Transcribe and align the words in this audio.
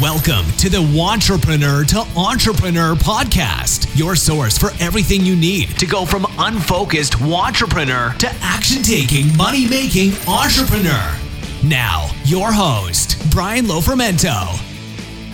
Welcome 0.00 0.46
to 0.58 0.68
the 0.68 0.78
Wantrepreneur 0.78 1.84
to 1.88 2.06
Entrepreneur 2.16 2.94
podcast, 2.94 3.98
your 3.98 4.14
source 4.14 4.56
for 4.56 4.70
everything 4.78 5.24
you 5.24 5.34
need 5.34 5.70
to 5.76 5.86
go 5.86 6.04
from 6.04 6.24
unfocused 6.38 7.14
wantrepreneur 7.14 8.16
to 8.18 8.28
action 8.40 8.84
taking, 8.84 9.36
money 9.36 9.68
making 9.68 10.12
entrepreneur. 10.28 11.16
Now, 11.64 12.08
your 12.24 12.52
host, 12.52 13.20
Brian 13.32 13.64
Lofermento. 13.64 14.67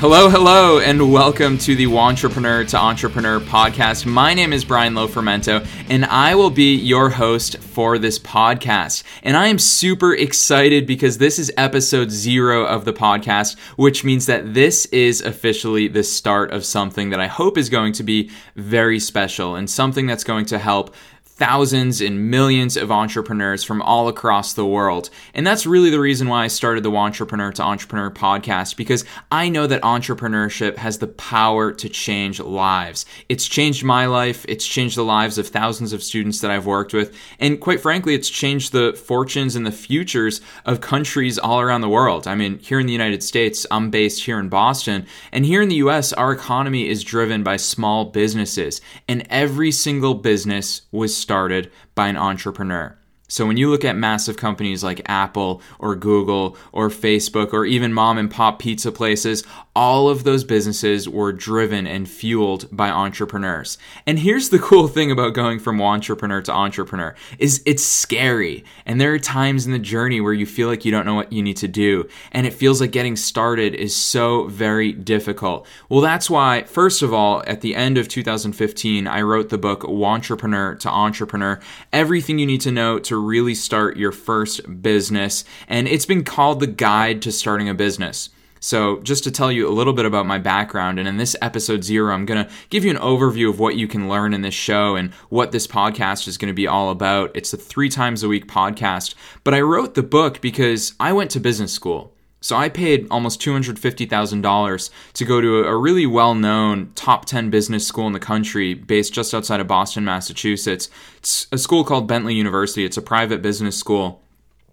Hello, 0.06 0.28
hello, 0.28 0.80
and 0.80 1.10
welcome 1.10 1.56
to 1.56 1.74
the 1.74 1.86
Wantrepreneur 1.86 2.68
to 2.68 2.76
Entrepreneur 2.76 3.40
podcast. 3.40 4.04
My 4.04 4.34
name 4.34 4.52
is 4.52 4.62
Brian 4.62 4.92
Lofermento, 4.92 5.66
and 5.88 6.04
I 6.04 6.34
will 6.34 6.50
be 6.50 6.74
your 6.74 7.08
host 7.08 7.56
for 7.56 7.96
this 7.96 8.18
podcast. 8.18 9.02
And 9.22 9.34
I 9.34 9.46
am 9.46 9.58
super 9.58 10.12
excited 10.14 10.86
because 10.86 11.16
this 11.16 11.38
is 11.38 11.50
episode 11.56 12.10
zero 12.10 12.66
of 12.66 12.84
the 12.84 12.92
podcast, 12.92 13.58
which 13.76 14.04
means 14.04 14.26
that 14.26 14.52
this 14.52 14.84
is 14.86 15.22
officially 15.22 15.88
the 15.88 16.04
start 16.04 16.52
of 16.52 16.66
something 16.66 17.08
that 17.08 17.18
I 17.18 17.26
hope 17.26 17.56
is 17.56 17.70
going 17.70 17.94
to 17.94 18.02
be 18.02 18.30
very 18.56 19.00
special 19.00 19.54
and 19.54 19.70
something 19.70 20.06
that's 20.06 20.22
going 20.22 20.44
to 20.46 20.58
help 20.58 20.94
thousands 21.36 22.00
and 22.00 22.30
millions 22.30 22.76
of 22.76 22.92
entrepreneurs 22.92 23.64
from 23.64 23.82
all 23.82 24.06
across 24.06 24.52
the 24.52 24.64
world. 24.64 25.10
And 25.34 25.44
that's 25.44 25.66
really 25.66 25.90
the 25.90 25.98
reason 25.98 26.28
why 26.28 26.44
I 26.44 26.48
started 26.48 26.84
the 26.84 26.92
Wantrepreneur 26.92 27.52
to 27.54 27.62
Entrepreneur 27.62 28.10
podcast 28.10 28.76
because 28.76 29.04
I 29.32 29.48
know 29.48 29.66
that 29.66 29.82
entrepreneurship 29.82 30.76
has 30.76 30.98
the 30.98 31.08
power 31.08 31.72
to 31.72 31.88
change 31.88 32.38
lives. 32.38 33.04
It's 33.28 33.48
changed 33.48 33.82
my 33.82 34.06
life, 34.06 34.44
it's 34.48 34.66
changed 34.66 34.96
the 34.96 35.04
lives 35.04 35.36
of 35.36 35.48
thousands 35.48 35.92
of 35.92 36.04
students 36.04 36.40
that 36.40 36.52
I've 36.52 36.66
worked 36.66 36.94
with, 36.94 37.16
and 37.40 37.60
quite 37.60 37.80
frankly, 37.80 38.14
it's 38.14 38.30
changed 38.30 38.72
the 38.72 38.92
fortunes 38.92 39.56
and 39.56 39.66
the 39.66 39.72
futures 39.72 40.40
of 40.64 40.80
countries 40.80 41.38
all 41.38 41.60
around 41.60 41.80
the 41.80 41.88
world. 41.88 42.28
I 42.28 42.36
mean, 42.36 42.58
here 42.58 42.78
in 42.78 42.86
the 42.86 42.92
United 42.92 43.22
States, 43.24 43.66
I'm 43.72 43.90
based 43.90 44.24
here 44.24 44.38
in 44.38 44.48
Boston, 44.48 45.06
and 45.32 45.44
here 45.44 45.62
in 45.62 45.68
the 45.68 45.76
US, 45.76 46.12
our 46.12 46.32
economy 46.32 46.88
is 46.88 47.02
driven 47.02 47.42
by 47.42 47.56
small 47.56 48.04
businesses, 48.04 48.80
and 49.08 49.26
every 49.30 49.72
single 49.72 50.14
business 50.14 50.82
was 50.92 51.23
started 51.24 51.72
by 51.94 52.08
an 52.08 52.18
entrepreneur. 52.18 52.98
So 53.26 53.46
when 53.46 53.56
you 53.56 53.70
look 53.70 53.86
at 53.86 53.96
massive 53.96 54.36
companies 54.36 54.84
like 54.84 55.00
Apple 55.06 55.62
or 55.78 55.96
Google 55.96 56.58
or 56.72 56.90
Facebook 56.90 57.54
or 57.54 57.64
even 57.64 57.92
mom 57.92 58.18
and 58.18 58.30
pop 58.30 58.58
pizza 58.58 58.92
places, 58.92 59.44
all 59.74 60.10
of 60.10 60.24
those 60.24 60.44
businesses 60.44 61.08
were 61.08 61.32
driven 61.32 61.86
and 61.86 62.08
fueled 62.08 62.68
by 62.70 62.90
entrepreneurs. 62.90 63.78
And 64.06 64.18
here's 64.18 64.50
the 64.50 64.58
cool 64.58 64.88
thing 64.88 65.10
about 65.10 65.32
going 65.32 65.58
from 65.58 65.78
wantrepreneur 65.78 66.44
to 66.44 66.52
entrepreneur 66.52 67.14
is 67.38 67.62
it's 67.64 67.82
scary. 67.82 68.62
And 68.84 69.00
there 69.00 69.14
are 69.14 69.18
times 69.18 69.64
in 69.64 69.72
the 69.72 69.78
journey 69.78 70.20
where 70.20 70.34
you 70.34 70.44
feel 70.46 70.68
like 70.68 70.84
you 70.84 70.92
don't 70.92 71.06
know 71.06 71.14
what 71.14 71.32
you 71.32 71.42
need 71.42 71.56
to 71.56 71.68
do 71.68 72.06
and 72.30 72.46
it 72.46 72.52
feels 72.52 72.80
like 72.80 72.92
getting 72.92 73.16
started 73.16 73.74
is 73.74 73.96
so 73.96 74.48
very 74.48 74.92
difficult. 74.92 75.66
Well, 75.88 76.02
that's 76.02 76.28
why 76.28 76.64
first 76.64 77.02
of 77.02 77.14
all, 77.14 77.42
at 77.46 77.62
the 77.62 77.74
end 77.74 77.96
of 77.96 78.06
2015, 78.06 79.06
I 79.06 79.22
wrote 79.22 79.48
the 79.48 79.58
book 79.58 79.80
Wantrepreneur 79.80 80.78
to 80.80 80.90
Entrepreneur, 80.90 81.58
everything 81.90 82.38
you 82.38 82.46
need 82.46 82.60
to 82.60 82.70
know 82.70 82.98
to 83.00 83.13
really 83.16 83.54
start 83.54 83.96
your 83.96 84.12
first 84.12 84.82
business. 84.82 85.44
And 85.68 85.88
it's 85.88 86.06
been 86.06 86.24
called 86.24 86.60
the 86.60 86.66
guide 86.66 87.22
to 87.22 87.32
starting 87.32 87.68
a 87.68 87.74
business. 87.74 88.30
So, 88.60 89.00
just 89.00 89.24
to 89.24 89.30
tell 89.30 89.52
you 89.52 89.68
a 89.68 89.76
little 89.76 89.92
bit 89.92 90.06
about 90.06 90.24
my 90.24 90.38
background, 90.38 90.98
and 90.98 91.06
in 91.06 91.18
this 91.18 91.36
episode 91.42 91.84
zero, 91.84 92.14
I'm 92.14 92.24
going 92.24 92.46
to 92.46 92.50
give 92.70 92.82
you 92.82 92.90
an 92.90 92.96
overview 92.96 93.50
of 93.50 93.60
what 93.60 93.76
you 93.76 93.86
can 93.86 94.08
learn 94.08 94.32
in 94.32 94.40
this 94.40 94.54
show 94.54 94.96
and 94.96 95.12
what 95.28 95.52
this 95.52 95.66
podcast 95.66 96.26
is 96.26 96.38
going 96.38 96.48
to 96.48 96.54
be 96.54 96.66
all 96.66 96.88
about. 96.88 97.30
It's 97.34 97.52
a 97.52 97.58
three 97.58 97.90
times 97.90 98.22
a 98.22 98.28
week 98.28 98.46
podcast, 98.46 99.16
but 99.44 99.52
I 99.52 99.60
wrote 99.60 99.94
the 99.94 100.02
book 100.02 100.40
because 100.40 100.94
I 100.98 101.12
went 101.12 101.30
to 101.32 101.40
business 101.40 101.74
school. 101.74 102.13
So 102.44 102.56
I 102.56 102.68
paid 102.68 103.06
almost 103.10 103.40
$250,000 103.40 104.90
to 105.14 105.24
go 105.24 105.40
to 105.40 105.64
a 105.64 105.74
really 105.74 106.04
well 106.04 106.34
known 106.34 106.92
top 106.94 107.24
10 107.24 107.48
business 107.48 107.86
school 107.86 108.06
in 108.06 108.12
the 108.12 108.20
country 108.20 108.74
based 108.74 109.14
just 109.14 109.32
outside 109.32 109.60
of 109.60 109.66
Boston, 109.66 110.04
Massachusetts. 110.04 110.90
It's 111.16 111.46
a 111.52 111.56
school 111.56 111.84
called 111.84 112.06
Bentley 112.06 112.34
University, 112.34 112.84
it's 112.84 112.98
a 112.98 113.02
private 113.02 113.40
business 113.40 113.78
school. 113.78 114.20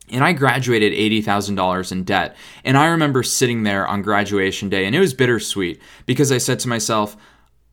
And 0.09 0.21
I 0.21 0.33
graduated 0.33 0.91
$80,000 0.91 1.93
in 1.93 2.03
debt. 2.03 2.35
And 2.65 2.77
I 2.77 2.87
remember 2.87 3.23
sitting 3.23 3.63
there 3.63 3.87
on 3.87 4.01
graduation 4.01 4.67
day, 4.67 4.85
and 4.85 4.93
it 4.93 4.99
was 4.99 5.13
bittersweet 5.13 5.81
because 6.05 6.29
I 6.29 6.39
said 6.39 6.59
to 6.59 6.67
myself, 6.67 7.15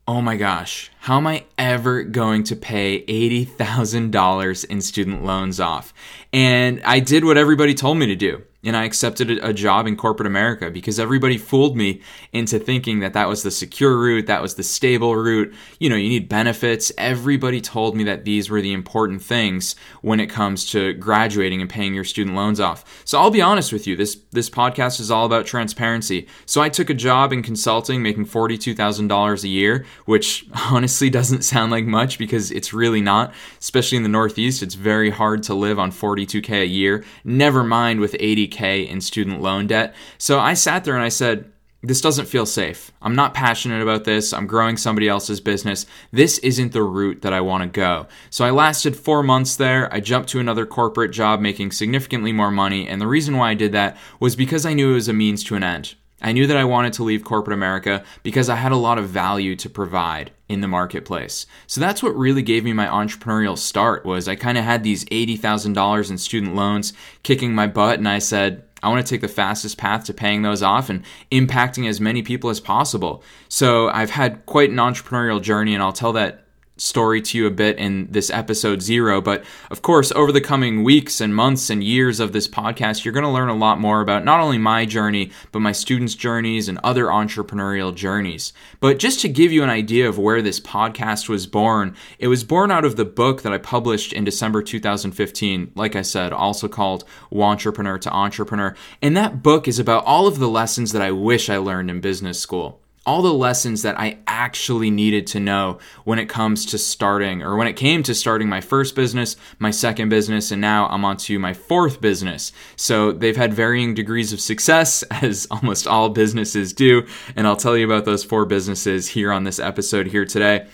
oh 0.07 0.21
my 0.21 0.37
gosh, 0.37 0.89
how 0.99 1.17
am 1.17 1.27
I 1.27 1.43
ever 1.57 2.03
going 2.03 2.43
to 2.45 2.55
pay 2.55 3.03
$80,000 3.03 4.65
in 4.65 4.79
student 4.79 5.25
loans 5.25 5.59
off? 5.59 5.93
And 6.31 6.81
I 6.85 7.01
did 7.01 7.25
what 7.25 7.37
everybody 7.37 7.73
told 7.73 7.97
me 7.97 8.05
to 8.05 8.15
do 8.15 8.43
and 8.63 8.75
I 8.75 8.83
accepted 8.83 9.31
a 9.31 9.53
job 9.53 9.87
in 9.87 9.95
corporate 9.95 10.27
America 10.27 10.69
because 10.69 10.99
everybody 10.99 11.37
fooled 11.37 11.77
me 11.77 12.01
into 12.33 12.59
thinking 12.59 12.99
that 12.99 13.13
that 13.13 13.29
was 13.29 13.43
the 13.43 13.51
secure 13.51 13.97
route, 13.97 14.27
that 14.27 14.41
was 14.41 14.55
the 14.55 14.63
stable 14.63 15.15
route. 15.15 15.53
You 15.79 15.89
know, 15.89 15.95
you 15.95 16.09
need 16.09 16.27
benefits. 16.27 16.91
Everybody 16.97 17.61
told 17.61 17.95
me 17.95 18.03
that 18.03 18.25
these 18.25 18.49
were 18.49 18.61
the 18.61 18.73
important 18.73 19.21
things 19.21 19.75
when 20.01 20.19
it 20.19 20.27
comes 20.27 20.65
to 20.71 20.93
graduating 20.93 21.61
and 21.61 21.69
paying 21.69 21.93
your 21.93 22.03
student 22.03 22.35
loans 22.35 22.59
off. 22.59 23.01
So 23.05 23.17
I'll 23.17 23.31
be 23.31 23.41
honest 23.41 23.71
with 23.71 23.87
you, 23.87 23.95
this 23.95 24.17
this 24.31 24.49
podcast 24.49 24.99
is 24.99 25.09
all 25.09 25.25
about 25.25 25.45
transparency. 25.45 26.27
So 26.45 26.61
I 26.61 26.67
took 26.67 26.89
a 26.89 26.93
job 26.93 27.31
in 27.31 27.41
consulting 27.41 28.03
making 28.03 28.25
$42,000 28.25 29.43
a 29.43 29.47
year, 29.47 29.85
which 30.05 30.45
honestly 30.69 31.09
doesn't 31.09 31.43
sound 31.43 31.71
like 31.71 31.85
much 31.85 32.17
because 32.17 32.51
it's 32.51 32.73
really 32.73 33.01
not, 33.01 33.33
especially 33.59 33.95
in 33.95 34.03
the 34.03 34.09
Northeast. 34.09 34.61
It's 34.61 34.75
very 34.75 35.09
hard 35.09 35.43
to 35.43 35.53
live 35.53 35.79
on 35.79 35.91
42k 35.91 36.63
a 36.63 36.67
year, 36.67 37.05
never 37.23 37.63
mind 37.63 38.01
with 38.01 38.17
80 38.19 38.48
k 38.49 38.83
in 38.83 38.99
student 39.01 39.41
loan 39.41 39.67
debt. 39.67 39.95
So 40.17 40.39
I 40.39 40.53
sat 40.53 40.83
there 40.83 40.95
and 40.95 41.03
I 41.03 41.09
said, 41.09 41.51
this 41.81 42.01
doesn't 42.01 42.25
feel 42.25 42.45
safe. 42.45 42.91
I'm 43.01 43.15
not 43.15 43.33
passionate 43.33 43.81
about 43.81 44.03
this. 44.03 44.33
I'm 44.33 44.47
growing 44.47 44.75
somebody 44.75 45.07
else's 45.07 45.39
business. 45.39 45.85
This 46.11 46.37
isn't 46.39 46.73
the 46.73 46.83
route 46.83 47.21
that 47.21 47.31
I 47.31 47.39
want 47.39 47.63
to 47.63 47.69
go. 47.69 48.07
So 48.29 48.43
I 48.43 48.49
lasted 48.49 48.97
four 48.97 49.23
months 49.23 49.55
there. 49.55 49.91
I 49.93 50.01
jumped 50.01 50.27
to 50.29 50.41
another 50.41 50.65
corporate 50.65 51.11
job 51.11 51.39
making 51.39 51.71
significantly 51.71 52.33
more 52.33 52.51
money. 52.51 52.85
And 52.85 52.99
the 52.99 53.07
reason 53.07 53.37
why 53.37 53.51
I 53.51 53.53
did 53.53 53.71
that 53.71 53.95
was 54.19 54.35
because 54.35 54.65
I 54.65 54.73
knew 54.73 54.91
it 54.91 54.95
was 54.95 55.07
a 55.07 55.13
means 55.13 55.41
to 55.45 55.55
an 55.55 55.63
end. 55.63 55.95
I 56.21 56.33
knew 56.33 56.47
that 56.47 56.57
I 56.57 56.65
wanted 56.65 56.91
to 56.93 57.03
leave 57.03 57.23
corporate 57.23 57.55
America 57.55 58.03
because 58.23 58.49
I 58.49 58.55
had 58.55 58.73
a 58.73 58.77
lot 58.77 58.97
of 58.97 59.07
value 59.07 59.55
to 59.55 59.69
provide 59.69 60.31
in 60.49 60.61
the 60.61 60.67
marketplace. 60.67 61.45
So 61.67 61.79
that's 61.79 62.01
what 62.01 62.17
really 62.17 62.41
gave 62.41 62.65
me 62.65 62.73
my 62.73 62.87
entrepreneurial 62.87 63.57
start 63.57 64.03
was 64.05 64.27
I 64.27 64.35
kind 64.35 64.57
of 64.57 64.63
had 64.63 64.83
these 64.83 65.05
$80,000 65.05 66.09
in 66.09 66.17
student 66.17 66.55
loans 66.55 66.91
kicking 67.23 67.53
my 67.53 67.67
butt 67.67 67.99
and 67.99 68.09
I 68.09 68.19
said, 68.19 68.63
I 68.81 68.89
want 68.89 69.05
to 69.05 69.09
take 69.09 69.21
the 69.21 69.27
fastest 69.27 69.77
path 69.77 70.05
to 70.05 70.13
paying 70.13 70.41
those 70.41 70.63
off 70.63 70.89
and 70.89 71.03
impacting 71.31 71.87
as 71.87 72.01
many 72.01 72.23
people 72.23 72.49
as 72.49 72.59
possible. 72.59 73.23
So 73.47 73.89
I've 73.89 74.09
had 74.09 74.45
quite 74.45 74.71
an 74.71 74.77
entrepreneurial 74.77 75.41
journey 75.41 75.73
and 75.73 75.83
I'll 75.83 75.93
tell 75.93 76.13
that 76.13 76.45
story 76.79 77.21
to 77.21 77.37
you 77.37 77.45
a 77.45 77.51
bit 77.51 77.77
in 77.77 78.07
this 78.09 78.29
episode 78.29 78.81
zero. 78.81 79.21
But 79.21 79.43
of 79.69 79.81
course, 79.81 80.11
over 80.13 80.31
the 80.31 80.41
coming 80.41 80.83
weeks 80.83 81.21
and 81.21 81.35
months 81.35 81.69
and 81.69 81.83
years 81.83 82.19
of 82.19 82.31
this 82.31 82.47
podcast, 82.47 83.03
you're 83.03 83.13
going 83.13 83.25
to 83.25 83.29
learn 83.29 83.49
a 83.49 83.55
lot 83.55 83.79
more 83.79 84.01
about 84.01 84.25
not 84.25 84.39
only 84.39 84.57
my 84.57 84.85
journey, 84.85 85.31
but 85.51 85.59
my 85.59 85.71
students' 85.71 86.15
journeys 86.15 86.67
and 86.67 86.79
other 86.83 87.05
entrepreneurial 87.05 87.93
journeys. 87.93 88.53
But 88.79 88.99
just 88.99 89.19
to 89.21 89.29
give 89.29 89.51
you 89.51 89.63
an 89.63 89.69
idea 89.69 90.07
of 90.07 90.17
where 90.17 90.41
this 90.41 90.59
podcast 90.59 91.29
was 91.29 91.45
born, 91.45 91.95
it 92.17 92.27
was 92.27 92.43
born 92.43 92.71
out 92.71 92.85
of 92.85 92.95
the 92.95 93.05
book 93.05 93.41
that 93.41 93.53
I 93.53 93.57
published 93.57 94.13
in 94.13 94.23
December 94.23 94.61
2015, 94.61 95.73
like 95.75 95.95
I 95.95 96.01
said, 96.01 96.31
also 96.31 96.67
called 96.67 97.03
Wantrepreneur 97.31 97.99
to 98.01 98.11
Entrepreneur. 98.11 98.75
And 99.01 99.15
that 99.17 99.43
book 99.43 99.67
is 99.67 99.79
about 99.79 100.05
all 100.05 100.27
of 100.27 100.39
the 100.39 100.49
lessons 100.49 100.93
that 100.93 101.01
I 101.01 101.11
wish 101.11 101.49
I 101.49 101.57
learned 101.57 101.89
in 101.89 102.01
business 102.01 102.39
school 102.39 102.81
all 103.09 103.23
the 103.23 103.33
lessons 103.33 103.81
that 103.81 103.99
I 103.99 104.19
actually 104.27 104.91
needed 104.91 105.25
to 105.27 105.39
know 105.39 105.79
when 106.03 106.19
it 106.19 106.29
comes 106.29 106.63
to 106.67 106.77
starting 106.77 107.41
or 107.41 107.55
when 107.55 107.65
it 107.65 107.73
came 107.73 108.03
to 108.03 108.13
starting 108.13 108.47
my 108.47 108.61
first 108.61 108.93
business, 108.93 109.35
my 109.57 109.71
second 109.71 110.09
business, 110.09 110.51
and 110.51 110.61
now 110.61 110.87
I'm 110.89 111.03
on 111.03 111.17
to 111.17 111.39
my 111.39 111.55
fourth 111.55 112.01
business. 112.01 112.51
So 112.75 113.11
they've 113.11 113.35
had 113.35 113.51
varying 113.51 113.95
degrees 113.95 114.31
of 114.31 114.39
success, 114.39 115.01
as 115.23 115.47
almost 115.49 115.87
all 115.87 116.09
businesses 116.09 116.71
do. 116.71 117.07
And 117.35 117.47
I'll 117.47 117.55
tell 117.55 117.75
you 117.75 117.87
about 117.87 118.05
those 118.05 118.23
four 118.23 118.45
businesses 118.45 119.07
here 119.07 119.31
on 119.31 119.43
this 119.43 119.57
episode 119.57 120.05
here 120.05 120.23
today. 120.25 120.67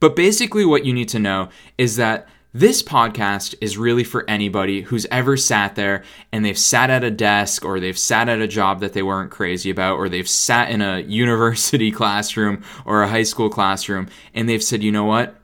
But 0.00 0.16
basically, 0.16 0.64
what 0.64 0.86
you 0.86 0.94
need 0.94 1.10
to 1.10 1.18
know 1.18 1.50
is 1.76 1.96
that 1.96 2.26
this 2.54 2.82
podcast 2.82 3.54
is 3.62 3.78
really 3.78 4.04
for 4.04 4.28
anybody 4.28 4.82
who's 4.82 5.06
ever 5.10 5.38
sat 5.38 5.74
there 5.74 6.04
and 6.32 6.44
they've 6.44 6.58
sat 6.58 6.90
at 6.90 7.02
a 7.02 7.10
desk 7.10 7.64
or 7.64 7.80
they've 7.80 7.98
sat 7.98 8.28
at 8.28 8.42
a 8.42 8.46
job 8.46 8.80
that 8.80 8.92
they 8.92 9.02
weren't 9.02 9.30
crazy 9.30 9.70
about 9.70 9.96
or 9.96 10.08
they've 10.08 10.28
sat 10.28 10.68
in 10.68 10.82
a 10.82 10.98
university 11.06 11.90
classroom 11.90 12.62
or 12.84 13.02
a 13.02 13.08
high 13.08 13.22
school 13.22 13.48
classroom 13.48 14.08
and 14.34 14.48
they've 14.48 14.62
said, 14.62 14.82
you 14.82 14.92
know 14.92 15.04
what? 15.04 15.36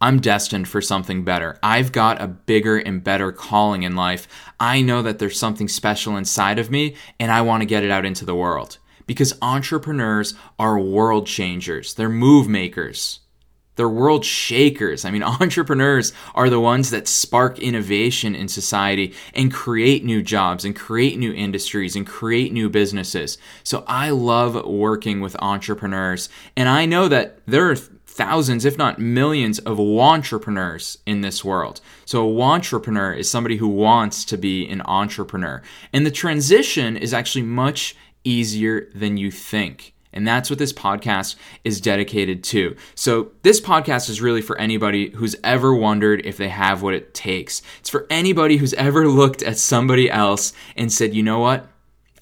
I'm 0.00 0.20
destined 0.20 0.68
for 0.68 0.80
something 0.80 1.24
better. 1.24 1.58
I've 1.62 1.92
got 1.92 2.20
a 2.20 2.28
bigger 2.28 2.78
and 2.78 3.02
better 3.02 3.32
calling 3.32 3.84
in 3.84 3.96
life. 3.96 4.26
I 4.58 4.80
know 4.80 5.02
that 5.02 5.20
there's 5.20 5.38
something 5.38 5.68
special 5.68 6.16
inside 6.16 6.58
of 6.58 6.70
me 6.70 6.96
and 7.20 7.30
I 7.30 7.42
want 7.42 7.62
to 7.62 7.66
get 7.66 7.84
it 7.84 7.90
out 7.90 8.04
into 8.04 8.24
the 8.24 8.34
world. 8.34 8.78
Because 9.06 9.38
entrepreneurs 9.40 10.34
are 10.58 10.78
world 10.78 11.26
changers, 11.26 11.94
they're 11.94 12.08
move 12.08 12.48
makers. 12.48 13.20
They're 13.78 13.88
world 13.88 14.24
shakers. 14.24 15.04
I 15.04 15.12
mean, 15.12 15.22
entrepreneurs 15.40 16.12
are 16.34 16.50
the 16.50 16.58
ones 16.58 16.90
that 16.90 17.06
spark 17.06 17.60
innovation 17.60 18.34
in 18.34 18.48
society 18.48 19.14
and 19.32 19.54
create 19.54 20.04
new 20.04 20.20
jobs 20.20 20.64
and 20.64 20.74
create 20.74 21.16
new 21.16 21.32
industries 21.32 21.94
and 21.94 22.04
create 22.04 22.52
new 22.52 22.68
businesses. 22.68 23.38
So 23.62 23.84
I 23.86 24.10
love 24.10 24.66
working 24.66 25.20
with 25.20 25.36
entrepreneurs. 25.40 26.28
And 26.56 26.68
I 26.68 26.86
know 26.86 27.06
that 27.06 27.38
there 27.46 27.70
are 27.70 27.76
thousands, 27.76 28.64
if 28.64 28.76
not 28.76 28.98
millions, 28.98 29.60
of 29.60 29.78
entrepreneurs 29.78 30.98
in 31.06 31.20
this 31.20 31.44
world. 31.44 31.80
So, 32.04 32.28
a 32.28 32.32
wantrepreneur 32.32 33.16
is 33.16 33.30
somebody 33.30 33.58
who 33.58 33.68
wants 33.68 34.24
to 34.24 34.36
be 34.36 34.68
an 34.68 34.82
entrepreneur. 34.86 35.62
And 35.92 36.04
the 36.04 36.10
transition 36.10 36.96
is 36.96 37.14
actually 37.14 37.44
much 37.44 37.94
easier 38.24 38.90
than 38.92 39.18
you 39.18 39.30
think. 39.30 39.94
And 40.12 40.26
that's 40.26 40.50
what 40.50 40.58
this 40.58 40.72
podcast 40.72 41.36
is 41.64 41.80
dedicated 41.80 42.42
to. 42.44 42.76
So, 42.94 43.32
this 43.42 43.60
podcast 43.60 44.08
is 44.08 44.22
really 44.22 44.42
for 44.42 44.58
anybody 44.58 45.10
who's 45.10 45.36
ever 45.44 45.74
wondered 45.74 46.24
if 46.24 46.36
they 46.36 46.48
have 46.48 46.82
what 46.82 46.94
it 46.94 47.14
takes. 47.14 47.62
It's 47.80 47.90
for 47.90 48.06
anybody 48.08 48.56
who's 48.56 48.74
ever 48.74 49.08
looked 49.08 49.42
at 49.42 49.58
somebody 49.58 50.10
else 50.10 50.52
and 50.76 50.92
said, 50.92 51.14
you 51.14 51.22
know 51.22 51.40
what? 51.40 51.66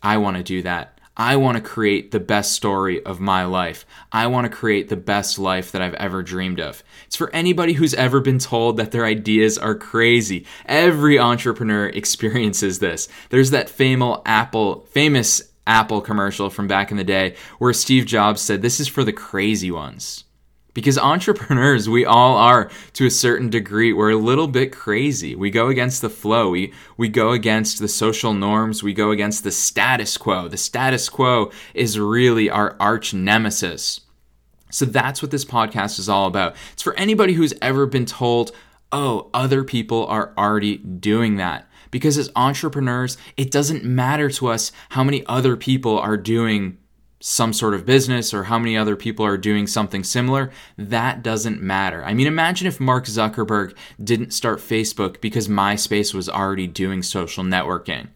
I 0.02 0.16
want 0.18 0.36
to 0.36 0.42
do 0.42 0.62
that. 0.62 0.96
I 1.16 1.36
want 1.36 1.56
to 1.56 1.62
create 1.62 2.10
the 2.10 2.20
best 2.20 2.52
story 2.52 3.02
of 3.04 3.20
my 3.20 3.46
life. 3.46 3.86
I 4.12 4.26
want 4.26 4.44
to 4.44 4.54
create 4.54 4.90
the 4.90 4.96
best 4.96 5.38
life 5.38 5.72
that 5.72 5.80
I've 5.80 5.94
ever 5.94 6.22
dreamed 6.22 6.60
of. 6.60 6.82
It's 7.06 7.16
for 7.16 7.34
anybody 7.34 7.72
who's 7.72 7.94
ever 7.94 8.20
been 8.20 8.38
told 8.38 8.76
that 8.76 8.90
their 8.90 9.06
ideas 9.06 9.56
are 9.56 9.74
crazy. 9.74 10.44
Every 10.66 11.18
entrepreneur 11.18 11.86
experiences 11.86 12.80
this. 12.80 13.08
There's 13.30 13.50
that 13.52 13.70
famous 13.70 14.18
Apple, 14.26 14.86
famous 14.90 15.40
Apple 15.66 16.00
commercial 16.00 16.50
from 16.50 16.66
back 16.68 16.90
in 16.90 16.96
the 16.96 17.04
day 17.04 17.34
where 17.58 17.72
Steve 17.72 18.06
Jobs 18.06 18.40
said, 18.40 18.62
This 18.62 18.80
is 18.80 18.88
for 18.88 19.04
the 19.04 19.12
crazy 19.12 19.70
ones. 19.70 20.24
Because 20.74 20.98
entrepreneurs, 20.98 21.88
we 21.88 22.04
all 22.04 22.36
are 22.36 22.70
to 22.92 23.06
a 23.06 23.10
certain 23.10 23.48
degree. 23.48 23.94
We're 23.94 24.10
a 24.10 24.16
little 24.16 24.46
bit 24.46 24.72
crazy. 24.72 25.34
We 25.34 25.50
go 25.50 25.68
against 25.68 26.02
the 26.02 26.10
flow. 26.10 26.50
We, 26.50 26.74
we 26.98 27.08
go 27.08 27.32
against 27.32 27.78
the 27.78 27.88
social 27.88 28.34
norms. 28.34 28.82
We 28.82 28.92
go 28.92 29.10
against 29.10 29.42
the 29.42 29.50
status 29.50 30.18
quo. 30.18 30.48
The 30.48 30.58
status 30.58 31.08
quo 31.08 31.50
is 31.72 31.98
really 31.98 32.50
our 32.50 32.76
arch 32.78 33.14
nemesis. 33.14 34.02
So 34.70 34.84
that's 34.84 35.22
what 35.22 35.30
this 35.30 35.46
podcast 35.46 35.98
is 35.98 36.10
all 36.10 36.26
about. 36.26 36.56
It's 36.74 36.82
for 36.82 36.94
anybody 36.96 37.32
who's 37.32 37.54
ever 37.62 37.86
been 37.86 38.04
told, 38.04 38.52
oh, 38.92 39.30
other 39.32 39.64
people 39.64 40.06
are 40.08 40.34
already 40.36 40.76
doing 40.76 41.36
that. 41.36 41.65
Because 41.90 42.18
as 42.18 42.30
entrepreneurs, 42.36 43.16
it 43.36 43.50
doesn't 43.50 43.84
matter 43.84 44.30
to 44.30 44.48
us 44.48 44.72
how 44.90 45.04
many 45.04 45.24
other 45.26 45.56
people 45.56 45.98
are 45.98 46.16
doing 46.16 46.78
some 47.20 47.52
sort 47.52 47.74
of 47.74 47.86
business 47.86 48.34
or 48.34 48.44
how 48.44 48.58
many 48.58 48.76
other 48.76 48.94
people 48.94 49.24
are 49.24 49.38
doing 49.38 49.66
something 49.66 50.04
similar, 50.04 50.50
that 50.76 51.22
doesn't 51.22 51.62
matter. 51.62 52.04
I 52.04 52.12
mean, 52.14 52.26
imagine 52.26 52.66
if 52.66 52.78
Mark 52.78 53.06
Zuckerberg 53.06 53.74
didn't 54.02 54.32
start 54.32 54.58
Facebook 54.58 55.20
because 55.20 55.48
MySpace 55.48 56.12
was 56.12 56.28
already 56.28 56.66
doing 56.66 57.02
social 57.02 57.42
networking. 57.42 58.08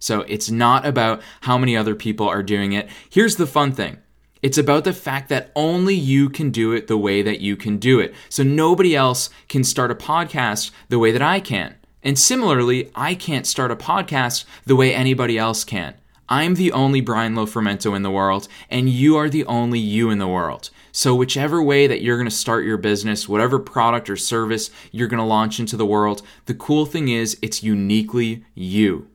So 0.00 0.22
it's 0.22 0.50
not 0.50 0.84
about 0.84 1.22
how 1.42 1.56
many 1.56 1.76
other 1.76 1.94
people 1.94 2.28
are 2.28 2.42
doing 2.42 2.72
it. 2.72 2.88
Here's 3.08 3.36
the 3.36 3.46
fun 3.46 3.72
thing. 3.72 3.98
It's 4.42 4.58
about 4.58 4.82
the 4.82 4.92
fact 4.92 5.28
that 5.28 5.52
only 5.54 5.94
you 5.94 6.28
can 6.28 6.50
do 6.50 6.72
it 6.72 6.88
the 6.88 6.98
way 6.98 7.22
that 7.22 7.40
you 7.40 7.56
can 7.56 7.76
do 7.78 8.00
it. 8.00 8.12
So 8.28 8.42
nobody 8.42 8.96
else 8.96 9.30
can 9.48 9.62
start 9.62 9.92
a 9.92 9.94
podcast 9.94 10.72
the 10.88 10.98
way 10.98 11.12
that 11.12 11.22
I 11.22 11.38
can. 11.38 11.76
And 12.02 12.18
similarly, 12.18 12.90
I 12.94 13.14
can't 13.14 13.46
start 13.46 13.70
a 13.70 13.76
podcast 13.76 14.44
the 14.66 14.76
way 14.76 14.94
anybody 14.94 15.38
else 15.38 15.64
can. 15.64 15.94
I'm 16.28 16.54
the 16.54 16.72
only 16.72 17.00
Brian 17.00 17.34
Lofermento 17.34 17.94
in 17.94 18.02
the 18.02 18.10
world, 18.10 18.48
and 18.70 18.88
you 18.88 19.16
are 19.16 19.28
the 19.28 19.44
only 19.44 19.78
you 19.78 20.08
in 20.08 20.18
the 20.18 20.28
world. 20.28 20.70
So, 20.90 21.14
whichever 21.14 21.62
way 21.62 21.86
that 21.86 22.00
you're 22.00 22.16
going 22.16 22.28
to 22.28 22.34
start 22.34 22.64
your 22.64 22.78
business, 22.78 23.28
whatever 23.28 23.58
product 23.58 24.08
or 24.08 24.16
service 24.16 24.70
you're 24.92 25.08
going 25.08 25.18
to 25.18 25.24
launch 25.24 25.60
into 25.60 25.76
the 25.76 25.86
world, 25.86 26.22
the 26.46 26.54
cool 26.54 26.86
thing 26.86 27.08
is 27.08 27.38
it's 27.42 27.62
uniquely 27.62 28.44
you. 28.54 29.08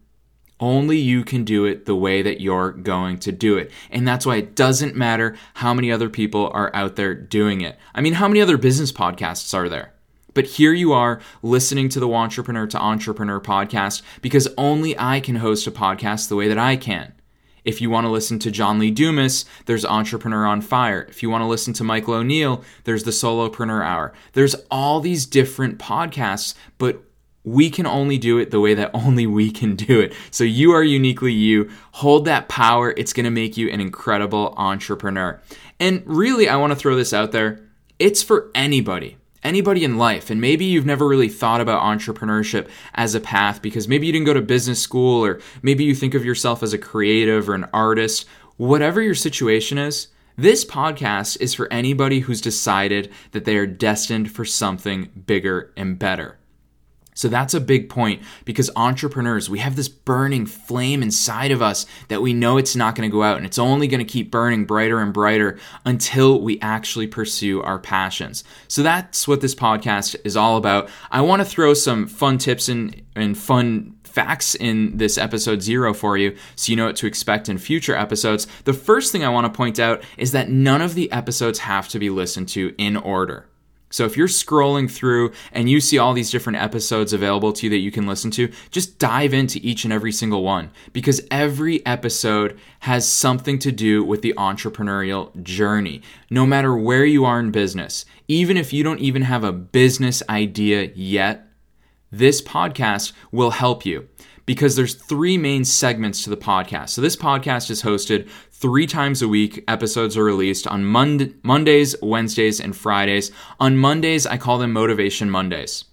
Only 0.60 0.98
you 0.98 1.24
can 1.24 1.44
do 1.44 1.66
it 1.66 1.86
the 1.86 1.96
way 1.96 2.22
that 2.22 2.42
you're 2.42 2.72
going 2.72 3.20
to 3.20 3.32
do 3.32 3.58
it. 3.58 3.72
And 3.92 4.08
that's 4.08 4.26
why 4.26 4.38
it 4.38 4.56
doesn't 4.56 4.96
matter 4.96 5.36
how 5.56 5.74
many 5.74 5.92
other 5.92 6.10
people 6.10 6.50
are 6.54 6.76
out 6.76 6.96
there 6.96 7.14
doing 7.14 7.62
it. 7.62 7.78
I 7.94 8.02
mean, 8.02 8.14
how 8.14 8.28
many 8.28 8.42
other 8.42 8.58
business 8.58 8.92
podcasts 8.92 9.54
are 9.54 9.70
there? 9.70 9.94
But 10.38 10.46
here 10.46 10.72
you 10.72 10.94
are 10.94 11.20
listening 11.42 11.90
to 11.90 12.00
the 12.00 12.08
Wantrepreneur 12.08 12.70
to 12.70 12.80
Entrepreneur 12.80 13.42
podcast 13.42 14.04
because 14.22 14.48
only 14.56 14.96
I 14.96 15.20
can 15.20 15.38
host 15.38 15.66
a 15.66 15.72
podcast 15.72 16.30
the 16.30 16.36
way 16.36 16.48
that 16.48 16.60
I 16.60 16.76
can. 16.76 17.14
If 17.66 17.82
you 17.82 17.90
want 17.90 18.06
to 18.06 18.12
listen 18.12 18.38
to 18.38 18.52
John 18.52 18.78
Lee 18.78 18.92
Dumas, 18.92 19.46
there's 19.66 19.84
Entrepreneur 19.84 20.46
on 20.46 20.62
Fire. 20.62 21.08
If 21.10 21.24
you 21.24 21.32
want 21.32 21.42
to 21.42 21.48
listen 21.48 21.74
to 21.74 21.84
Michael 21.84 22.14
O'Neal, 22.14 22.64
there's 22.84 23.04
the 23.04 23.10
Solopreneur 23.10 23.84
Hour. 23.84 24.14
There's 24.34 24.54
all 24.70 25.00
these 25.00 25.26
different 25.26 25.80
podcasts, 25.80 26.54
but 26.78 27.02
we 27.44 27.72
can 27.72 27.88
only 27.88 28.20
do 28.20 28.38
it 28.38 28.52
the 28.52 28.60
way 28.60 28.76
that 28.76 28.92
only 28.94 29.26
we 29.26 29.50
can 29.50 29.76
do 29.76 30.00
it. 30.02 30.14
So 30.30 30.44
you 30.44 30.72
are 30.72 30.84
uniquely 30.84 31.34
you. 31.34 31.72
Hold 31.94 32.26
that 32.26 32.48
power. 32.48 32.94
It's 32.96 33.12
going 33.12 33.24
to 33.24 33.32
make 33.32 33.58
you 33.58 33.72
an 33.72 33.82
incredible 33.82 34.54
entrepreneur. 34.56 35.42
And 35.80 36.04
really, 36.06 36.48
I 36.48 36.58
want 36.58 36.74
to 36.74 36.78
throw 36.78 36.96
this 36.96 37.12
out 37.12 37.32
there. 37.32 37.60
It's 37.98 38.22
for 38.22 38.52
anybody 38.54 39.17
anybody 39.44 39.84
in 39.84 39.98
life, 39.98 40.30
and 40.30 40.42
maybe 40.42 40.66
you've 40.66 40.86
never 40.86 41.08
really 41.08 41.30
thought 41.30 41.62
about 41.62 41.84
entrepreneurship 41.84 42.68
as 42.94 43.16
a 43.16 43.20
path 43.20 43.62
because 43.62 43.88
maybe 43.88 44.08
you 44.08 44.14
didn't 44.14 44.26
go 44.26 44.34
to 44.34 44.42
business 44.42 44.82
school, 44.82 45.26
or 45.26 45.40
maybe 45.62 45.84
you 45.84 45.96
think 45.96 46.14
of 46.14 46.26
yourself 46.26 46.64
as 46.64 46.74
a 46.74 46.78
creative 46.78 47.50
or 47.50 47.56
an 47.56 47.68
artist, 47.74 48.26
whatever 48.58 49.02
your 49.02 49.16
situation 49.16 49.78
is, 49.78 50.08
this 50.36 50.64
podcast 50.64 51.42
is 51.42 51.56
for 51.56 51.72
anybody 51.74 52.20
who's 52.20 52.42
decided 52.42 53.12
that 53.32 53.46
they 53.46 53.58
are 53.58 53.66
destined 53.66 54.32
for 54.32 54.46
something 54.46 55.10
bigger 55.26 55.74
and 55.76 55.98
better. 55.98 56.38
So 57.18 57.30
that's 57.30 57.56
a 57.56 57.60
big 57.60 57.90
point 57.90 58.22
because 58.46 58.70
entrepreneurs, 58.76 59.50
we 59.50 59.58
have 59.58 59.76
this 59.76 59.90
burning 59.90 60.46
flame 60.46 61.02
inside 61.02 61.50
of 61.50 61.64
us 61.64 61.88
that 62.10 62.22
we 62.22 62.32
know 62.32 62.58
it's 62.58 62.76
not 62.76 62.94
going 62.94 63.10
to 63.10 63.12
go 63.12 63.24
out 63.24 63.38
and 63.38 63.46
it's 63.46 63.58
only 63.58 63.88
going 63.88 64.06
to 64.06 64.06
keep 64.06 64.30
burning 64.30 64.66
brighter 64.66 65.00
and 65.00 65.12
brighter 65.12 65.58
until 65.84 66.40
we 66.40 66.60
actually 66.60 67.08
pursue 67.08 67.60
our 67.64 67.80
passions. 67.80 68.44
So 68.68 68.84
that's 68.84 69.28
what 69.28 69.42
this 69.42 69.56
podcast 69.56 70.16
is 70.24 70.38
all 70.38 70.58
about. 70.58 70.90
I 71.10 71.22
want 71.22 71.42
to 71.42 71.46
throw 71.46 71.74
some 71.74 72.06
fun 72.06 72.38
tips 72.38 72.70
and, 72.70 73.02
and 73.16 73.36
fun 73.36 73.96
facts 74.04 74.54
in 74.54 74.98
this 74.98 75.18
episode 75.18 75.64
zero 75.64 75.96
for 75.96 76.18
you 76.18 76.36
so 76.56 76.70
you 76.70 76.76
know 76.76 76.86
what 76.86 76.96
to 76.98 77.08
expect 77.08 77.50
in 77.50 77.58
future 77.58 77.96
episodes. 77.96 78.46
The 78.66 78.74
first 78.74 79.12
thing 79.12 79.24
I 79.24 79.30
want 79.30 79.52
to 79.52 79.58
point 79.58 79.80
out 79.80 80.04
is 80.18 80.34
that 80.34 80.50
none 80.50 80.84
of 80.84 80.94
the 80.94 81.12
episodes 81.12 81.60
have 81.60 81.88
to 81.90 81.98
be 81.98 82.12
listened 82.12 82.50
to 82.50 82.76
in 82.78 82.96
order. 82.96 83.48
So 83.90 84.06
if 84.06 84.18
you're 84.18 84.28
scrolling 84.28 84.92
through 84.92 85.32
and 85.52 85.70
you 85.70 85.80
see 85.80 85.98
all 85.98 86.14
these 86.14 86.30
different 86.30 86.60
episodes 86.60 87.14
available 87.14 87.54
to 87.54 87.66
you 87.66 87.70
that 87.70 87.78
you 87.78 87.92
can 87.92 88.06
listen 88.06 88.32
to, 88.32 88.52
just 88.70 89.00
dive 89.00 89.34
into 89.34 89.60
each 89.64 89.86
and 89.86 89.94
every 89.94 90.12
single 90.12 90.44
one 90.44 90.72
because 90.92 91.22
every 91.32 91.86
episode 91.86 92.60
has 92.82 93.08
something 93.08 93.60
to 93.60 93.72
do 93.72 94.04
with 94.04 94.22
the 94.22 94.34
entrepreneurial 94.38 95.42
journey. 95.42 96.02
No 96.30 96.46
matter 96.46 96.76
where 96.76 97.06
you 97.06 97.24
are 97.26 97.40
in 97.40 97.52
business, 97.52 98.06
even 98.28 98.58
if 98.58 98.74
you 98.74 98.84
don't 98.84 99.00
even 99.00 99.22
have 99.22 99.44
a 99.44 99.54
business 99.54 100.22
idea 100.30 100.92
yet, 100.96 101.48
this 102.12 102.42
podcast 102.42 103.14
will 103.32 103.52
help 103.52 103.86
you 103.86 104.08
because 104.48 104.76
there's 104.76 104.96
three 104.96 105.38
main 105.38 105.64
segments 105.64 106.24
to 106.24 106.30
the 106.30 106.38
podcast. 106.38 106.90
So 106.90 107.02
this 107.02 107.18
podcast 107.18 107.70
is 107.70 107.84
hosted 107.84 108.30
three 108.60 108.88
times 108.88 109.22
a 109.22 109.28
week. 109.28 109.64
Episodes 109.68 110.18
are 110.18 110.24
released 110.24 110.66
on 110.66 110.84
Mond- 110.84 111.40
Mondays, 111.44 111.96
Wednesdays, 112.02 112.60
and 112.60 112.76
Fridays. 112.76 113.32
On 113.60 113.78
Mondays, 113.78 114.26
I 114.26 114.38
call 114.38 114.58
them 114.58 114.74
Motivation 114.74 115.30
Mondays. 115.30 115.86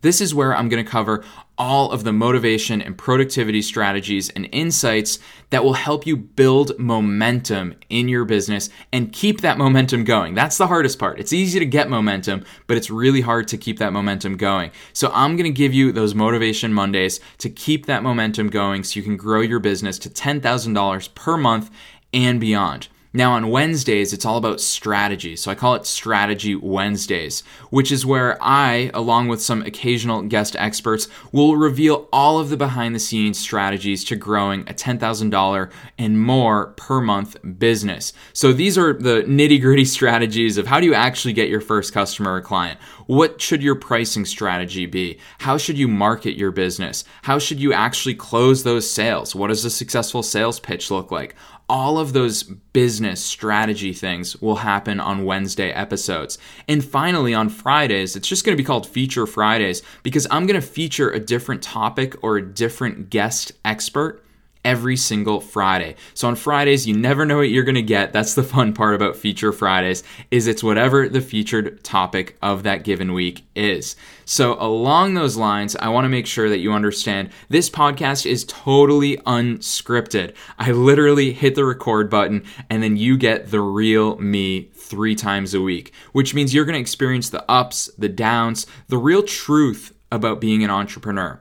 This 0.00 0.22
is 0.22 0.34
where 0.34 0.56
I'm 0.56 0.70
going 0.70 0.82
to 0.82 0.90
cover 0.90 1.22
all 1.60 1.92
of 1.92 2.04
the 2.04 2.12
motivation 2.12 2.80
and 2.80 2.96
productivity 2.96 3.60
strategies 3.60 4.30
and 4.30 4.48
insights 4.50 5.18
that 5.50 5.62
will 5.62 5.74
help 5.74 6.06
you 6.06 6.16
build 6.16 6.72
momentum 6.78 7.74
in 7.90 8.08
your 8.08 8.24
business 8.24 8.70
and 8.94 9.12
keep 9.12 9.42
that 9.42 9.58
momentum 9.58 10.02
going. 10.02 10.34
That's 10.34 10.56
the 10.56 10.68
hardest 10.68 10.98
part. 10.98 11.20
It's 11.20 11.34
easy 11.34 11.58
to 11.58 11.66
get 11.66 11.90
momentum, 11.90 12.46
but 12.66 12.78
it's 12.78 12.90
really 12.90 13.20
hard 13.20 13.46
to 13.48 13.58
keep 13.58 13.78
that 13.78 13.92
momentum 13.92 14.38
going. 14.38 14.70
So 14.94 15.10
I'm 15.12 15.36
going 15.36 15.52
to 15.52 15.56
give 15.56 15.74
you 15.74 15.92
those 15.92 16.14
motivation 16.14 16.72
Mondays 16.72 17.20
to 17.36 17.50
keep 17.50 17.84
that 17.84 18.02
momentum 18.02 18.48
going 18.48 18.82
so 18.82 18.98
you 18.98 19.04
can 19.04 19.18
grow 19.18 19.42
your 19.42 19.60
business 19.60 19.98
to 19.98 20.08
$10,000 20.08 21.14
per 21.14 21.36
month 21.36 21.70
and 22.14 22.40
beyond. 22.40 22.88
Now, 23.12 23.32
on 23.32 23.50
Wednesdays, 23.50 24.12
it's 24.12 24.24
all 24.24 24.36
about 24.36 24.60
strategy. 24.60 25.34
So 25.34 25.50
I 25.50 25.56
call 25.56 25.74
it 25.74 25.84
Strategy 25.84 26.54
Wednesdays, 26.54 27.42
which 27.70 27.90
is 27.90 28.06
where 28.06 28.38
I, 28.40 28.92
along 28.94 29.26
with 29.26 29.42
some 29.42 29.62
occasional 29.62 30.22
guest 30.22 30.54
experts, 30.56 31.08
will 31.32 31.56
reveal 31.56 32.08
all 32.12 32.38
of 32.38 32.50
the 32.50 32.56
behind 32.56 32.94
the 32.94 33.00
scenes 33.00 33.36
strategies 33.36 34.04
to 34.04 34.16
growing 34.16 34.60
a 34.68 34.74
$10,000 34.74 35.72
and 35.98 36.20
more 36.20 36.68
per 36.76 37.00
month 37.00 37.36
business. 37.58 38.12
So 38.32 38.52
these 38.52 38.78
are 38.78 38.92
the 38.92 39.24
nitty 39.24 39.60
gritty 39.60 39.84
strategies 39.86 40.56
of 40.56 40.68
how 40.68 40.78
do 40.78 40.86
you 40.86 40.94
actually 40.94 41.34
get 41.34 41.48
your 41.48 41.60
first 41.60 41.92
customer 41.92 42.34
or 42.34 42.40
client? 42.40 42.78
What 43.08 43.40
should 43.40 43.60
your 43.60 43.74
pricing 43.74 44.24
strategy 44.24 44.86
be? 44.86 45.18
How 45.38 45.58
should 45.58 45.76
you 45.76 45.88
market 45.88 46.38
your 46.38 46.52
business? 46.52 47.02
How 47.22 47.40
should 47.40 47.58
you 47.58 47.72
actually 47.72 48.14
close 48.14 48.62
those 48.62 48.88
sales? 48.88 49.34
What 49.34 49.48
does 49.48 49.64
a 49.64 49.70
successful 49.70 50.22
sales 50.22 50.60
pitch 50.60 50.92
look 50.92 51.10
like? 51.10 51.34
All 51.70 52.00
of 52.00 52.12
those 52.14 52.42
business 52.42 53.24
strategy 53.24 53.92
things 53.92 54.36
will 54.42 54.56
happen 54.56 54.98
on 54.98 55.24
Wednesday 55.24 55.70
episodes. 55.70 56.36
And 56.66 56.84
finally, 56.84 57.32
on 57.32 57.48
Fridays, 57.48 58.16
it's 58.16 58.26
just 58.26 58.44
going 58.44 58.56
to 58.56 58.60
be 58.60 58.66
called 58.66 58.88
Feature 58.88 59.24
Fridays 59.24 59.80
because 60.02 60.26
I'm 60.32 60.48
going 60.48 60.60
to 60.60 60.66
feature 60.66 61.10
a 61.10 61.20
different 61.20 61.62
topic 61.62 62.16
or 62.24 62.38
a 62.38 62.42
different 62.42 63.08
guest 63.08 63.52
expert 63.64 64.24
every 64.64 64.96
single 64.96 65.40
Friday. 65.40 65.96
So 66.14 66.28
on 66.28 66.36
Fridays, 66.36 66.86
you 66.86 66.94
never 66.94 67.24
know 67.24 67.38
what 67.38 67.48
you're 67.48 67.64
going 67.64 67.74
to 67.76 67.82
get. 67.82 68.12
That's 68.12 68.34
the 68.34 68.42
fun 68.42 68.74
part 68.74 68.94
about 68.94 69.16
Feature 69.16 69.52
Fridays 69.52 70.02
is 70.30 70.46
it's 70.46 70.62
whatever 70.62 71.08
the 71.08 71.20
featured 71.20 71.82
topic 71.82 72.36
of 72.42 72.62
that 72.64 72.84
given 72.84 73.12
week 73.12 73.44
is. 73.54 73.96
So 74.24 74.60
along 74.60 75.14
those 75.14 75.36
lines, 75.36 75.76
I 75.76 75.88
want 75.88 76.04
to 76.04 76.10
make 76.10 76.26
sure 76.26 76.48
that 76.48 76.58
you 76.58 76.72
understand 76.72 77.30
this 77.48 77.70
podcast 77.70 78.26
is 78.26 78.44
totally 78.44 79.16
unscripted. 79.18 80.34
I 80.58 80.72
literally 80.72 81.32
hit 81.32 81.54
the 81.54 81.64
record 81.64 82.10
button 82.10 82.44
and 82.68 82.82
then 82.82 82.96
you 82.96 83.16
get 83.16 83.50
the 83.50 83.60
real 83.60 84.16
me 84.18 84.70
3 84.74 85.14
times 85.14 85.54
a 85.54 85.60
week, 85.60 85.92
which 86.12 86.34
means 86.34 86.52
you're 86.52 86.64
going 86.64 86.74
to 86.74 86.80
experience 86.80 87.30
the 87.30 87.50
ups, 87.50 87.90
the 87.96 88.08
downs, 88.08 88.66
the 88.88 88.98
real 88.98 89.22
truth 89.22 89.94
about 90.12 90.40
being 90.40 90.62
an 90.64 90.70
entrepreneur. 90.70 91.40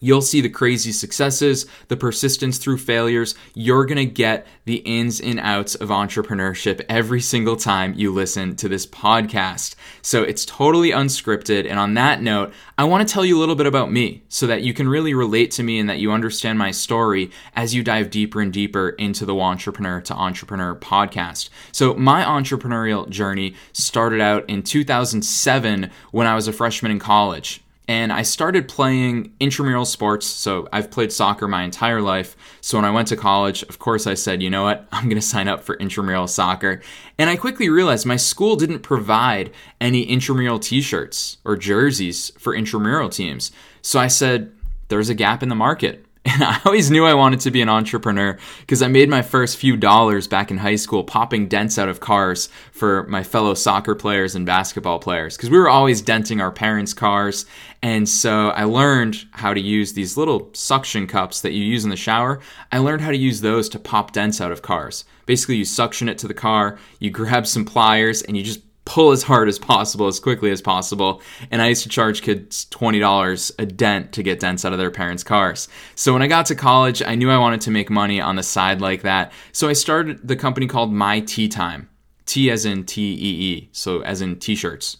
You'll 0.00 0.22
see 0.22 0.40
the 0.40 0.48
crazy 0.48 0.92
successes, 0.92 1.66
the 1.88 1.96
persistence 1.96 2.56
through 2.56 2.78
failures. 2.78 3.34
You're 3.54 3.84
going 3.84 3.98
to 3.98 4.06
get 4.06 4.46
the 4.64 4.76
ins 4.76 5.20
and 5.20 5.38
outs 5.38 5.74
of 5.74 5.90
entrepreneurship 5.90 6.80
every 6.88 7.20
single 7.20 7.56
time 7.56 7.92
you 7.94 8.12
listen 8.12 8.56
to 8.56 8.68
this 8.68 8.86
podcast. 8.86 9.74
So 10.00 10.22
it's 10.22 10.46
totally 10.46 10.90
unscripted. 10.90 11.68
And 11.68 11.78
on 11.78 11.94
that 11.94 12.22
note, 12.22 12.52
I 12.78 12.84
want 12.84 13.06
to 13.06 13.12
tell 13.12 13.26
you 13.26 13.36
a 13.36 13.40
little 13.40 13.54
bit 13.54 13.66
about 13.66 13.92
me 13.92 14.22
so 14.28 14.46
that 14.46 14.62
you 14.62 14.72
can 14.72 14.88
really 14.88 15.12
relate 15.12 15.50
to 15.52 15.62
me 15.62 15.78
and 15.78 15.88
that 15.90 15.98
you 15.98 16.12
understand 16.12 16.58
my 16.58 16.70
story 16.70 17.30
as 17.54 17.74
you 17.74 17.84
dive 17.84 18.08
deeper 18.08 18.40
and 18.40 18.52
deeper 18.52 18.90
into 18.90 19.26
the 19.26 19.34
Wantrepreneur 19.34 20.02
to 20.04 20.14
Entrepreneur 20.14 20.74
podcast. 20.74 21.50
So 21.72 21.92
my 21.94 22.24
entrepreneurial 22.24 23.08
journey 23.08 23.54
started 23.72 24.22
out 24.22 24.48
in 24.48 24.62
2007 24.62 25.90
when 26.10 26.26
I 26.26 26.34
was 26.34 26.48
a 26.48 26.52
freshman 26.54 26.90
in 26.90 26.98
college 26.98 27.62
and 27.90 28.12
I 28.12 28.22
started 28.22 28.68
playing 28.68 29.32
intramural 29.40 29.84
sports. 29.84 30.24
So 30.24 30.68
I've 30.72 30.92
played 30.92 31.10
soccer 31.10 31.48
my 31.48 31.64
entire 31.64 32.00
life. 32.00 32.36
So 32.60 32.78
when 32.78 32.84
I 32.84 32.92
went 32.92 33.08
to 33.08 33.16
college, 33.16 33.64
of 33.64 33.80
course, 33.80 34.06
I 34.06 34.14
said, 34.14 34.40
you 34.40 34.48
know 34.48 34.62
what, 34.62 34.86
I'm 34.92 35.06
going 35.06 35.16
to 35.16 35.20
sign 35.20 35.48
up 35.48 35.64
for 35.64 35.74
intramural 35.74 36.28
soccer. 36.28 36.82
And 37.18 37.28
I 37.28 37.34
quickly 37.34 37.68
realized 37.68 38.06
my 38.06 38.14
school 38.14 38.54
didn't 38.54 38.84
provide 38.84 39.50
any 39.80 40.02
intramural 40.02 40.60
t 40.60 40.80
shirts 40.80 41.38
or 41.44 41.56
jerseys 41.56 42.30
for 42.38 42.54
intramural 42.54 43.08
teams. 43.08 43.50
So 43.82 43.98
I 43.98 44.06
said, 44.06 44.52
there's 44.86 45.08
a 45.08 45.14
gap 45.14 45.42
in 45.42 45.48
the 45.48 45.56
market. 45.56 46.06
And 46.24 46.42
I 46.44 46.60
always 46.64 46.90
knew 46.90 47.04
I 47.04 47.14
wanted 47.14 47.40
to 47.40 47.50
be 47.50 47.62
an 47.62 47.68
entrepreneur 47.68 48.38
because 48.60 48.82
I 48.82 48.88
made 48.88 49.08
my 49.08 49.22
first 49.22 49.56
few 49.56 49.76
dollars 49.76 50.26
back 50.26 50.50
in 50.50 50.58
high 50.58 50.76
school 50.76 51.02
popping 51.02 51.48
dents 51.48 51.78
out 51.78 51.88
of 51.88 52.00
cars 52.00 52.48
for 52.72 53.04
my 53.04 53.22
fellow 53.22 53.54
soccer 53.54 53.94
players 53.94 54.34
and 54.34 54.44
basketball 54.44 54.98
players 54.98 55.36
because 55.36 55.50
we 55.50 55.58
were 55.58 55.68
always 55.68 56.02
denting 56.02 56.40
our 56.40 56.52
parents' 56.52 56.94
cars. 56.94 57.46
And 57.82 58.08
so 58.08 58.50
I 58.50 58.64
learned 58.64 59.26
how 59.32 59.54
to 59.54 59.60
use 59.60 59.94
these 59.94 60.16
little 60.16 60.50
suction 60.52 61.06
cups 61.06 61.40
that 61.40 61.52
you 61.52 61.64
use 61.64 61.84
in 61.84 61.90
the 61.90 61.96
shower. 61.96 62.40
I 62.70 62.78
learned 62.78 63.02
how 63.02 63.10
to 63.10 63.16
use 63.16 63.40
those 63.40 63.68
to 63.70 63.78
pop 63.78 64.12
dents 64.12 64.40
out 64.40 64.52
of 64.52 64.62
cars. 64.62 65.04
Basically, 65.26 65.56
you 65.56 65.64
suction 65.64 66.08
it 66.08 66.18
to 66.18 66.28
the 66.28 66.34
car, 66.34 66.78
you 66.98 67.10
grab 67.10 67.46
some 67.46 67.64
pliers, 67.64 68.22
and 68.22 68.36
you 68.36 68.42
just 68.42 68.60
pull 68.90 69.12
as 69.12 69.22
hard 69.22 69.48
as 69.48 69.56
possible, 69.56 70.08
as 70.08 70.18
quickly 70.18 70.50
as 70.50 70.60
possible. 70.60 71.22
And 71.52 71.62
I 71.62 71.68
used 71.68 71.84
to 71.84 71.88
charge 71.88 72.22
kids 72.22 72.66
$20 72.72 73.52
a 73.56 73.64
dent 73.64 74.10
to 74.14 74.22
get 74.24 74.40
dents 74.40 74.64
out 74.64 74.72
of 74.72 74.80
their 74.80 74.90
parents' 74.90 75.22
cars. 75.22 75.68
So 75.94 76.12
when 76.12 76.22
I 76.22 76.26
got 76.26 76.46
to 76.46 76.56
college, 76.56 77.00
I 77.00 77.14
knew 77.14 77.30
I 77.30 77.38
wanted 77.38 77.60
to 77.62 77.70
make 77.70 77.88
money 77.88 78.20
on 78.20 78.34
the 78.34 78.42
side 78.42 78.80
like 78.80 79.02
that. 79.02 79.30
So 79.52 79.68
I 79.68 79.74
started 79.74 80.26
the 80.26 80.34
company 80.34 80.66
called 80.66 80.92
My 80.92 81.20
Tee 81.20 81.46
Time. 81.46 81.88
T 82.26 82.50
as 82.50 82.64
in 82.64 82.84
T 82.84 83.12
E 83.12 83.52
E, 83.52 83.68
so 83.70 84.02
as 84.02 84.22
in 84.22 84.38
t 84.40 84.56
shirts. 84.56 84.96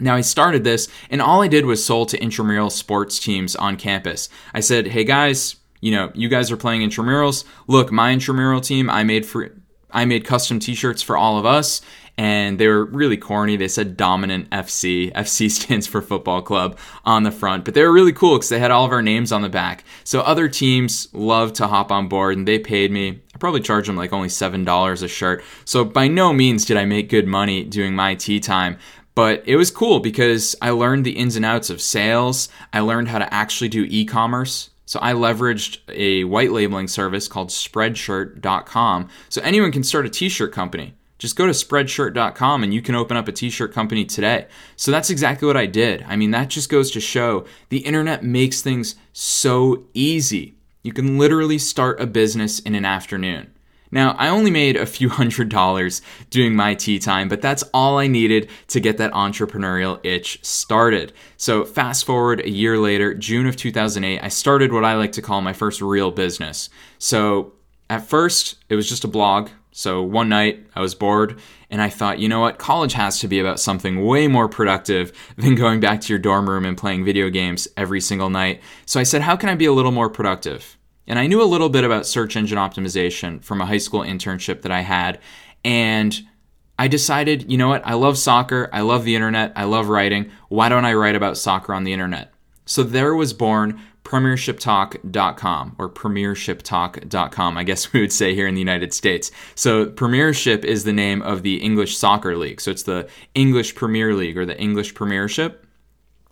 Now, 0.00 0.14
I 0.14 0.20
started 0.20 0.62
this, 0.62 0.88
and 1.10 1.20
all 1.20 1.42
I 1.42 1.48
did 1.48 1.66
was 1.66 1.84
sold 1.84 2.08
to 2.10 2.22
intramural 2.22 2.70
sports 2.70 3.18
teams 3.18 3.56
on 3.56 3.76
campus. 3.76 4.28
I 4.54 4.60
said, 4.60 4.86
hey 4.86 5.02
guys, 5.02 5.56
you 5.80 5.90
know, 5.90 6.12
you 6.14 6.28
guys 6.28 6.52
are 6.52 6.56
playing 6.56 6.82
intramurals. 6.82 7.44
Look, 7.66 7.90
my 7.90 8.12
intramural 8.12 8.60
team, 8.60 8.88
I 8.88 9.02
made 9.02 9.26
for 9.26 9.52
I 9.90 10.04
made 10.04 10.24
custom 10.24 10.58
t-shirts 10.58 11.02
for 11.02 11.16
all 11.16 11.38
of 11.38 11.46
us 11.46 11.80
and 12.18 12.58
they 12.58 12.66
were 12.66 12.84
really 12.84 13.16
corny. 13.16 13.56
They 13.56 13.68
said 13.68 13.96
Dominant 13.96 14.50
FC. 14.50 15.12
FC 15.12 15.48
stands 15.50 15.86
for 15.86 16.02
football 16.02 16.42
club 16.42 16.76
on 17.04 17.22
the 17.22 17.30
front, 17.30 17.64
but 17.64 17.74
they 17.74 17.82
were 17.82 17.92
really 17.92 18.12
cool 18.12 18.36
because 18.36 18.48
they 18.48 18.58
had 18.58 18.72
all 18.72 18.84
of 18.84 18.90
our 18.90 19.02
names 19.02 19.30
on 19.30 19.42
the 19.42 19.48
back. 19.48 19.84
So 20.02 20.20
other 20.20 20.48
teams 20.48 21.08
loved 21.14 21.54
to 21.56 21.68
hop 21.68 21.92
on 21.92 22.08
board 22.08 22.36
and 22.36 22.46
they 22.46 22.58
paid 22.58 22.90
me. 22.90 23.20
I 23.34 23.38
probably 23.38 23.60
charged 23.60 23.88
them 23.88 23.96
like 23.96 24.12
only 24.12 24.28
$7 24.28 25.02
a 25.02 25.08
shirt. 25.08 25.44
So 25.64 25.84
by 25.84 26.08
no 26.08 26.32
means 26.32 26.64
did 26.64 26.76
I 26.76 26.84
make 26.84 27.08
good 27.08 27.28
money 27.28 27.62
doing 27.62 27.94
my 27.94 28.16
tee 28.16 28.40
time. 28.40 28.78
But 29.14 29.44
it 29.46 29.56
was 29.56 29.70
cool 29.70 30.00
because 30.00 30.56
I 30.60 30.70
learned 30.70 31.06
the 31.06 31.18
ins 31.18 31.36
and 31.36 31.44
outs 31.44 31.70
of 31.70 31.80
sales. 31.80 32.48
I 32.72 32.80
learned 32.80 33.08
how 33.08 33.18
to 33.18 33.32
actually 33.32 33.68
do 33.68 33.86
e 33.88 34.04
commerce. 34.04 34.70
So 34.86 34.98
I 35.02 35.12
leveraged 35.12 35.80
a 35.88 36.24
white 36.24 36.50
labeling 36.50 36.88
service 36.88 37.28
called 37.28 37.50
Spreadshirt.com. 37.50 39.08
So 39.28 39.42
anyone 39.42 39.70
can 39.70 39.82
start 39.84 40.06
a 40.06 40.08
t 40.08 40.28
shirt 40.28 40.52
company. 40.52 40.94
Just 41.18 41.36
go 41.36 41.46
to 41.46 41.52
spreadshirt.com 41.52 42.62
and 42.62 42.72
you 42.72 42.80
can 42.80 42.94
open 42.94 43.16
up 43.16 43.28
a 43.28 43.32
t 43.32 43.50
shirt 43.50 43.72
company 43.72 44.04
today. 44.04 44.46
So 44.76 44.90
that's 44.90 45.10
exactly 45.10 45.46
what 45.46 45.56
I 45.56 45.66
did. 45.66 46.04
I 46.08 46.16
mean, 46.16 46.30
that 46.30 46.48
just 46.48 46.70
goes 46.70 46.90
to 46.92 47.00
show 47.00 47.44
the 47.68 47.78
internet 47.78 48.22
makes 48.22 48.62
things 48.62 48.94
so 49.12 49.84
easy. 49.94 50.54
You 50.82 50.92
can 50.92 51.18
literally 51.18 51.58
start 51.58 52.00
a 52.00 52.06
business 52.06 52.60
in 52.60 52.74
an 52.74 52.84
afternoon. 52.84 53.52
Now, 53.90 54.12
I 54.12 54.28
only 54.28 54.50
made 54.50 54.76
a 54.76 54.86
few 54.86 55.08
hundred 55.08 55.48
dollars 55.48 56.02
doing 56.30 56.54
my 56.54 56.74
tee 56.74 56.98
time, 56.98 57.28
but 57.28 57.42
that's 57.42 57.64
all 57.74 57.98
I 57.98 58.06
needed 58.06 58.50
to 58.68 58.80
get 58.80 58.98
that 58.98 59.12
entrepreneurial 59.12 60.04
itch 60.04 60.44
started. 60.44 61.12
So, 61.36 61.64
fast 61.64 62.04
forward 62.04 62.40
a 62.40 62.50
year 62.50 62.78
later, 62.78 63.14
June 63.14 63.46
of 63.46 63.56
2008, 63.56 64.22
I 64.22 64.28
started 64.28 64.72
what 64.72 64.84
I 64.84 64.94
like 64.94 65.12
to 65.12 65.22
call 65.22 65.40
my 65.40 65.52
first 65.52 65.80
real 65.80 66.10
business. 66.10 66.68
So, 66.98 67.54
at 67.90 68.06
first, 68.06 68.56
it 68.68 68.76
was 68.76 68.88
just 68.88 69.04
a 69.04 69.08
blog 69.08 69.48
so 69.70 70.02
one 70.02 70.28
night 70.28 70.66
I 70.74 70.80
was 70.80 70.94
bored 70.94 71.38
and 71.70 71.80
I 71.80 71.88
thought, 71.88 72.18
you 72.18 72.28
know 72.28 72.40
what, 72.40 72.58
college 72.58 72.94
has 72.94 73.20
to 73.20 73.28
be 73.28 73.38
about 73.38 73.60
something 73.60 74.04
way 74.04 74.26
more 74.26 74.48
productive 74.48 75.12
than 75.36 75.54
going 75.54 75.80
back 75.80 76.00
to 76.02 76.12
your 76.12 76.18
dorm 76.18 76.48
room 76.48 76.64
and 76.64 76.76
playing 76.76 77.04
video 77.04 77.30
games 77.30 77.68
every 77.76 78.00
single 78.00 78.30
night. 78.30 78.62
So 78.86 78.98
I 78.98 79.04
said, 79.04 79.22
how 79.22 79.36
can 79.36 79.48
I 79.48 79.54
be 79.54 79.66
a 79.66 79.72
little 79.72 79.92
more 79.92 80.10
productive? 80.10 80.76
And 81.06 81.18
I 81.18 81.26
knew 81.26 81.42
a 81.42 81.44
little 81.44 81.68
bit 81.68 81.84
about 81.84 82.06
search 82.06 82.36
engine 82.36 82.58
optimization 82.58 83.42
from 83.42 83.60
a 83.60 83.66
high 83.66 83.78
school 83.78 84.00
internship 84.00 84.62
that 84.62 84.72
I 84.72 84.80
had. 84.80 85.20
And 85.64 86.18
I 86.78 86.88
decided, 86.88 87.50
you 87.50 87.58
know 87.58 87.68
what, 87.68 87.86
I 87.86 87.94
love 87.94 88.18
soccer, 88.18 88.68
I 88.72 88.82
love 88.82 89.04
the 89.04 89.14
internet, 89.14 89.52
I 89.56 89.64
love 89.64 89.88
writing. 89.88 90.30
Why 90.48 90.68
don't 90.68 90.84
I 90.84 90.94
write 90.94 91.16
about 91.16 91.36
soccer 91.36 91.74
on 91.74 91.84
the 91.84 91.92
internet? 91.92 92.32
So 92.66 92.82
there 92.82 93.14
was 93.14 93.32
born 93.32 93.80
premiershiptalk.com 94.08 95.76
or 95.78 95.90
premiershiptalk.com, 95.90 97.58
I 97.58 97.62
guess 97.62 97.92
we 97.92 98.00
would 98.00 98.12
say 98.12 98.34
here 98.34 98.46
in 98.46 98.54
the 98.54 98.60
United 98.60 98.94
States. 98.94 99.30
So, 99.54 99.86
Premiership 99.86 100.64
is 100.64 100.84
the 100.84 100.94
name 100.94 101.20
of 101.20 101.42
the 101.42 101.56
English 101.56 101.96
Soccer 101.96 102.34
League. 102.36 102.62
So, 102.62 102.70
it's 102.70 102.84
the 102.84 103.06
English 103.34 103.74
Premier 103.74 104.14
League 104.14 104.38
or 104.38 104.46
the 104.46 104.58
English 104.58 104.94
Premiership. 104.94 105.66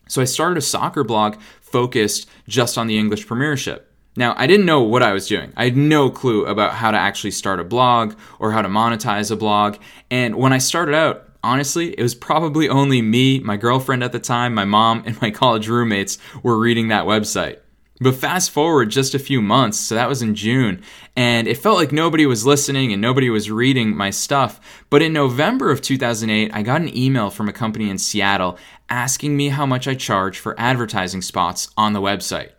So, 0.09 0.23
I 0.23 0.25
started 0.25 0.57
a 0.57 0.63
soccer 0.63 1.05
blog 1.05 1.37
focused 1.61 2.29
just 2.49 2.79
on 2.79 2.87
the 2.87 2.97
English 2.97 3.27
Premiership. 3.27 3.93
Now, 4.17 4.35
I 4.39 4.47
didn't 4.47 4.65
know 4.65 4.81
what 4.81 5.03
I 5.03 5.13
was 5.13 5.29
doing. 5.29 5.53
I 5.55 5.65
had 5.65 5.77
no 5.77 6.09
clue 6.09 6.47
about 6.47 6.73
how 6.73 6.91
to 6.91 6.97
actually 6.97 7.33
start 7.33 7.61
a 7.61 7.65
blog 7.65 8.15
or 8.39 8.53
how 8.53 8.63
to 8.63 8.69
monetize 8.69 9.31
a 9.31 9.37
blog. 9.37 9.77
And 10.11 10.37
when 10.37 10.55
I 10.55 10.59
started 10.59 10.95
out, 10.95 11.29
honestly, 11.45 11.91
it 11.91 12.03
was 12.03 12.15
probably 12.15 12.71
only 12.71 13.03
me, 13.03 13.41
my 13.41 13.59
girlfriend 13.59 14.03
at 14.03 14.13
the 14.13 14.19
time, 14.19 14.55
my 14.55 14.65
mom, 14.65 15.03
and 15.05 15.21
my 15.21 15.31
college 15.43 15.69
roommates 15.69 16.17
were 16.43 16.59
reading 16.59 16.89
that 16.89 17.05
website. 17.05 17.59
But 17.99 18.17
fast 18.17 18.51
forward 18.51 18.91
just 18.91 19.15
a 19.15 19.19
few 19.19 19.41
months, 19.41 19.79
so 19.79 19.95
that 19.95 20.09
was 20.09 20.21
in 20.21 20.35
June, 20.35 20.83
and 21.17 21.49
it 21.49 21.57
felt 21.57 21.79
like 21.79 21.93
nobody 21.93 22.27
was 22.27 22.45
listening 22.45 22.93
and 22.93 23.01
nobody 23.01 23.31
was 23.31 23.51
reading 23.51 23.97
my 23.97 24.11
stuff. 24.11 24.61
But 24.91 25.01
in 25.01 25.15
November 25.15 25.71
of 25.71 25.81
2008, 25.81 26.51
I 26.53 26.63
got 26.63 26.83
an 26.83 26.95
email 26.95 27.31
from 27.31 27.49
a 27.49 27.55
company 27.55 27.89
in 27.89 27.97
Seattle 27.97 28.59
asking 28.91 29.35
me 29.35 29.49
how 29.49 29.65
much 29.65 29.89
I 29.89 29.95
charge 29.95 30.39
for 30.39 30.59
advertising 30.61 31.23
spots 31.23 31.71
on 31.77 31.95
the 31.95 32.03
website. 32.03 32.51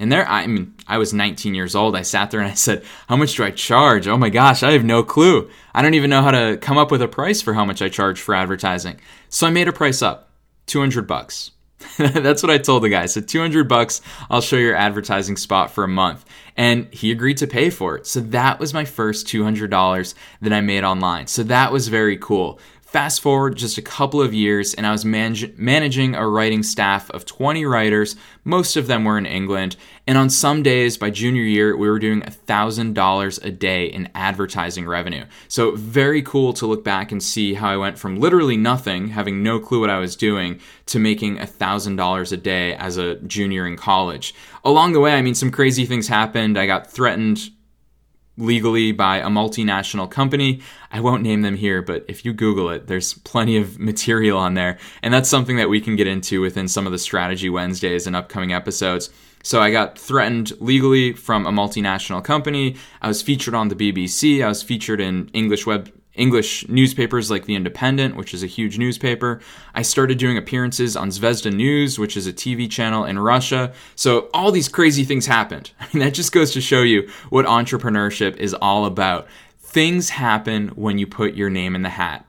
And 0.00 0.12
there, 0.12 0.28
I 0.28 0.46
mean, 0.46 0.74
I 0.86 0.98
was 0.98 1.14
19 1.14 1.54
years 1.54 1.74
old. 1.74 1.96
I 1.96 2.02
sat 2.02 2.30
there 2.30 2.40
and 2.40 2.50
I 2.50 2.54
said, 2.54 2.84
How 3.08 3.16
much 3.16 3.36
do 3.36 3.44
I 3.44 3.50
charge? 3.52 4.06
Oh 4.06 4.18
my 4.18 4.28
gosh, 4.28 4.62
I 4.62 4.72
have 4.72 4.84
no 4.84 5.02
clue. 5.02 5.48
I 5.72 5.82
don't 5.82 5.94
even 5.94 6.10
know 6.10 6.22
how 6.22 6.32
to 6.32 6.58
come 6.60 6.76
up 6.76 6.90
with 6.90 7.00
a 7.00 7.08
price 7.08 7.40
for 7.40 7.54
how 7.54 7.64
much 7.64 7.80
I 7.80 7.88
charge 7.88 8.20
for 8.20 8.34
advertising. 8.34 9.00
So 9.28 9.46
I 9.46 9.50
made 9.50 9.68
a 9.68 9.72
price 9.72 10.02
up 10.02 10.30
200 10.66 11.06
bucks. 11.06 11.52
That's 11.98 12.42
what 12.42 12.50
I 12.50 12.58
told 12.58 12.82
the 12.82 12.88
guy. 12.88 13.06
So 13.06 13.20
200 13.20 13.68
bucks, 13.68 14.00
I'll 14.30 14.40
show 14.40 14.56
your 14.56 14.76
advertising 14.76 15.36
spot 15.36 15.70
for 15.70 15.84
a 15.84 15.88
month. 15.88 16.24
And 16.56 16.92
he 16.92 17.10
agreed 17.10 17.38
to 17.38 17.46
pay 17.46 17.70
for 17.70 17.96
it. 17.96 18.06
So 18.06 18.20
that 18.20 18.60
was 18.60 18.72
my 18.72 18.84
first 18.84 19.26
$200 19.26 20.14
that 20.42 20.52
I 20.52 20.60
made 20.60 20.84
online. 20.84 21.26
So 21.26 21.42
that 21.44 21.72
was 21.72 21.88
very 21.88 22.16
cool. 22.16 22.60
Fast 22.94 23.22
forward 23.22 23.56
just 23.56 23.76
a 23.76 23.82
couple 23.82 24.22
of 24.22 24.32
years, 24.32 24.72
and 24.72 24.86
I 24.86 24.92
was 24.92 25.04
manage- 25.04 25.58
managing 25.58 26.14
a 26.14 26.28
writing 26.28 26.62
staff 26.62 27.10
of 27.10 27.26
20 27.26 27.64
writers. 27.64 28.14
Most 28.44 28.76
of 28.76 28.86
them 28.86 29.02
were 29.02 29.18
in 29.18 29.26
England. 29.26 29.74
And 30.06 30.16
on 30.16 30.30
some 30.30 30.62
days, 30.62 30.96
by 30.96 31.10
junior 31.10 31.42
year, 31.42 31.76
we 31.76 31.90
were 31.90 31.98
doing 31.98 32.22
$1,000 32.22 33.38
a 33.42 33.50
day 33.50 33.86
in 33.86 34.10
advertising 34.14 34.86
revenue. 34.86 35.24
So, 35.48 35.72
very 35.74 36.22
cool 36.22 36.52
to 36.52 36.66
look 36.66 36.84
back 36.84 37.10
and 37.10 37.20
see 37.20 37.54
how 37.54 37.68
I 37.68 37.76
went 37.76 37.98
from 37.98 38.20
literally 38.20 38.56
nothing, 38.56 39.08
having 39.08 39.42
no 39.42 39.58
clue 39.58 39.80
what 39.80 39.90
I 39.90 39.98
was 39.98 40.14
doing, 40.14 40.60
to 40.86 41.00
making 41.00 41.38
$1,000 41.38 42.30
a 42.30 42.36
day 42.36 42.76
as 42.76 42.96
a 42.96 43.16
junior 43.16 43.66
in 43.66 43.76
college. 43.76 44.36
Along 44.64 44.92
the 44.92 45.00
way, 45.00 45.14
I 45.14 45.22
mean, 45.22 45.34
some 45.34 45.50
crazy 45.50 45.84
things 45.84 46.06
happened. 46.06 46.56
I 46.56 46.66
got 46.66 46.92
threatened 46.92 47.50
legally 48.36 48.92
by 48.92 49.18
a 49.18 49.28
multinational 49.28 50.10
company. 50.10 50.60
I 50.90 51.00
won't 51.00 51.22
name 51.22 51.42
them 51.42 51.56
here, 51.56 51.82
but 51.82 52.04
if 52.08 52.24
you 52.24 52.32
Google 52.32 52.70
it, 52.70 52.86
there's 52.86 53.14
plenty 53.14 53.56
of 53.56 53.78
material 53.90 54.38
on 54.38 54.54
there. 54.54 54.78
And 55.02 55.12
that's 55.12 55.28
something 55.28 55.56
that 55.56 55.68
we 55.68 55.80
can 55.80 55.96
get 55.96 56.06
into 56.06 56.40
within 56.40 56.68
some 56.68 56.86
of 56.86 56.92
the 56.92 56.98
Strategy 56.98 57.48
Wednesdays 57.48 58.06
and 58.06 58.16
upcoming 58.16 58.52
episodes. 58.52 59.10
So 59.42 59.60
I 59.60 59.70
got 59.70 59.98
threatened 59.98 60.52
legally 60.60 61.12
from 61.12 61.46
a 61.46 61.52
multinational 61.52 62.24
company. 62.24 62.76
I 63.02 63.08
was 63.08 63.20
featured 63.20 63.54
on 63.54 63.68
the 63.68 63.74
BBC. 63.74 64.42
I 64.42 64.48
was 64.48 64.62
featured 64.62 65.00
in 65.00 65.28
English 65.34 65.66
web 65.66 65.92
English 66.14 66.68
newspapers 66.68 67.30
like 67.30 67.46
The 67.46 67.54
Independent, 67.54 68.16
which 68.16 68.34
is 68.34 68.42
a 68.42 68.48
huge 68.48 68.78
newspaper. 68.78 69.40
I 69.74 69.82
started 69.82 70.18
doing 70.18 70.36
appearances 70.36 70.96
on 70.96 71.10
Zvezda 71.10 71.52
News, 71.52 71.98
which 71.98 72.16
is 72.16 72.26
a 72.26 72.32
TV 72.32 72.70
channel 72.70 73.04
in 73.04 73.18
Russia. 73.18 73.72
So 73.96 74.28
all 74.32 74.52
these 74.52 74.68
crazy 74.68 75.04
things 75.04 75.26
happened. 75.26 75.72
I 75.80 75.88
mean, 75.92 76.04
that 76.04 76.14
just 76.14 76.32
goes 76.32 76.52
to 76.52 76.60
show 76.60 76.82
you 76.82 77.08
what 77.30 77.46
entrepreneurship 77.46 78.36
is 78.36 78.54
all 78.54 78.86
about. 78.86 79.26
Things 79.58 80.10
happen 80.10 80.68
when 80.68 80.98
you 80.98 81.06
put 81.06 81.34
your 81.34 81.50
name 81.50 81.74
in 81.74 81.82
the 81.82 81.90
hat. 81.90 82.24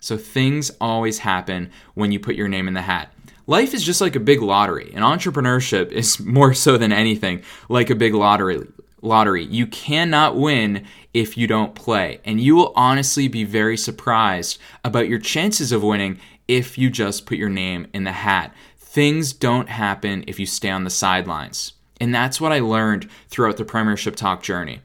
So 0.00 0.18
things 0.18 0.70
always 0.82 1.20
happen 1.20 1.70
when 1.94 2.12
you 2.12 2.20
put 2.20 2.36
your 2.36 2.48
name 2.48 2.68
in 2.68 2.74
the 2.74 2.82
hat. 2.82 3.10
Life 3.46 3.72
is 3.72 3.84
just 3.84 4.00
like 4.00 4.16
a 4.16 4.20
big 4.20 4.42
lottery, 4.42 4.90
and 4.94 5.04
entrepreneurship 5.04 5.92
is 5.92 6.20
more 6.24 6.52
so 6.52 6.76
than 6.76 6.92
anything 6.92 7.42
like 7.68 7.90
a 7.90 7.94
big 7.94 8.14
lottery 8.14 8.60
lottery. 9.04 9.44
You 9.44 9.66
cannot 9.66 10.36
win 10.36 10.84
if 11.12 11.36
you 11.36 11.46
don't 11.46 11.74
play. 11.74 12.20
And 12.24 12.40
you 12.40 12.56
will 12.56 12.72
honestly 12.74 13.28
be 13.28 13.44
very 13.44 13.76
surprised 13.76 14.58
about 14.82 15.08
your 15.08 15.18
chances 15.18 15.72
of 15.72 15.82
winning 15.82 16.18
if 16.48 16.76
you 16.76 16.90
just 16.90 17.26
put 17.26 17.38
your 17.38 17.48
name 17.48 17.86
in 17.92 18.04
the 18.04 18.12
hat. 18.12 18.54
Things 18.78 19.32
don't 19.32 19.68
happen 19.68 20.24
if 20.26 20.38
you 20.38 20.46
stay 20.46 20.70
on 20.70 20.84
the 20.84 20.90
sidelines. 20.90 21.72
And 22.00 22.14
that's 22.14 22.40
what 22.40 22.52
I 22.52 22.58
learned 22.58 23.08
throughout 23.28 23.56
the 23.56 23.64
Premiership 23.64 24.16
Talk 24.16 24.42
journey, 24.42 24.80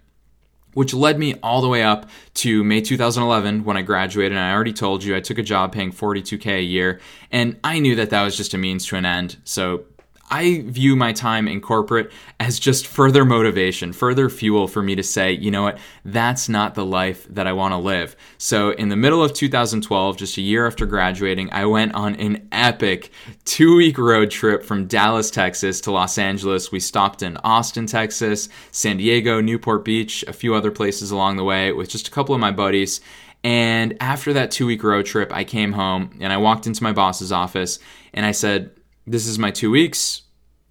which 0.74 0.94
led 0.94 1.18
me 1.18 1.36
all 1.42 1.62
the 1.62 1.68
way 1.68 1.84
up 1.84 2.10
to 2.36 2.64
May 2.64 2.82
2011 2.82 3.64
when 3.64 3.78
I 3.78 3.82
graduated. 3.82 4.34
And 4.34 4.42
I 4.42 4.54
already 4.54 4.74
told 4.74 5.04
you 5.04 5.16
I 5.16 5.20
took 5.20 5.38
a 5.38 5.44
job 5.44 5.74
paying 5.74 5.92
42K 5.92 6.60
a 6.60 6.62
year. 6.62 7.00
And 7.32 7.60
I 7.64 7.80
knew 7.80 7.96
that 7.96 8.12
that 8.12 8.24
was 8.24 8.38
just 8.38 8.54
a 8.54 8.58
means 8.58 8.86
to 8.88 8.96
an 8.96 9.06
end. 9.06 9.38
So 9.44 9.86
I 10.32 10.64
view 10.66 10.96
my 10.96 11.12
time 11.12 11.48
in 11.48 11.60
corporate 11.60 12.12
as 12.40 12.60
just 12.60 12.86
further 12.86 13.26
motivation, 13.26 13.94
further 13.94 14.30
fuel 14.30 14.68
for 14.68 14.84
me 14.84 14.96
to 14.96 15.04
say, 15.04 15.32
you 15.32 15.50
know 15.50 15.64
what, 15.64 15.80
that's 16.06 16.48
not 16.48 16.76
the 16.76 16.86
life 16.86 17.28
that 17.30 17.48
I 17.48 17.54
want 17.54 17.74
to 17.74 17.78
live. 17.78 18.16
So, 18.38 18.72
in 18.72 18.90
the 18.90 18.96
middle 18.96 19.24
of 19.24 19.34
2012, 19.34 20.18
just 20.18 20.38
a 20.38 20.42
year 20.42 20.68
after 20.68 20.86
graduating, 20.86 21.52
I 21.52 21.66
went 21.66 21.94
on 21.96 22.16
an 22.16 22.48
epic 22.52 23.12
two 23.46 23.76
week 23.76 23.98
road 23.98 24.30
trip 24.30 24.64
from 24.64 24.88
Dallas, 24.88 25.32
Texas 25.32 25.82
to 25.82 25.92
Los 25.92 26.18
Angeles. 26.18 26.72
We 26.72 26.80
stopped 26.80 27.24
in 27.24 27.38
Austin, 27.38 27.88
Texas, 27.88 28.50
San 28.72 28.98
Diego, 28.98 29.42
Newport 29.42 29.84
Beach, 29.84 30.24
a 30.28 30.34
few 30.34 30.54
other 30.54 30.72
places 30.72 31.12
along 31.12 31.38
the 31.38 31.44
way 31.44 31.72
with 31.72 31.90
just 31.90 32.08
a 32.08 32.12
couple 32.12 32.36
of 32.36 32.42
my 32.42 32.52
buddies. 32.52 33.02
And 33.44 33.96
after 34.02 34.34
that 34.34 34.52
two 34.52 34.66
week 34.66 34.84
road 34.84 35.06
trip, 35.06 35.32
I 35.34 35.44
came 35.44 35.72
home 35.72 36.18
and 36.20 36.34
I 36.34 36.38
walked 36.38 36.68
into 36.68 36.84
my 36.84 36.92
boss's 36.92 37.32
office 37.32 37.80
and 38.14 38.26
I 38.26 38.32
said, 38.32 38.72
this 39.10 39.26
is 39.26 39.40
my 39.40 39.52
two 39.52 39.72
weeks, 39.72 40.22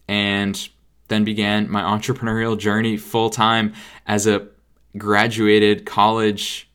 and 0.07 0.69
then 1.09 1.25
began 1.25 1.71
my 1.71 1.83
entrepreneurial 1.83 2.59
journey 2.59 2.97
full 2.97 3.31
time 3.31 3.75
as 4.07 4.27
a 4.27 4.47
graduated 4.97 5.85
college 5.85 6.69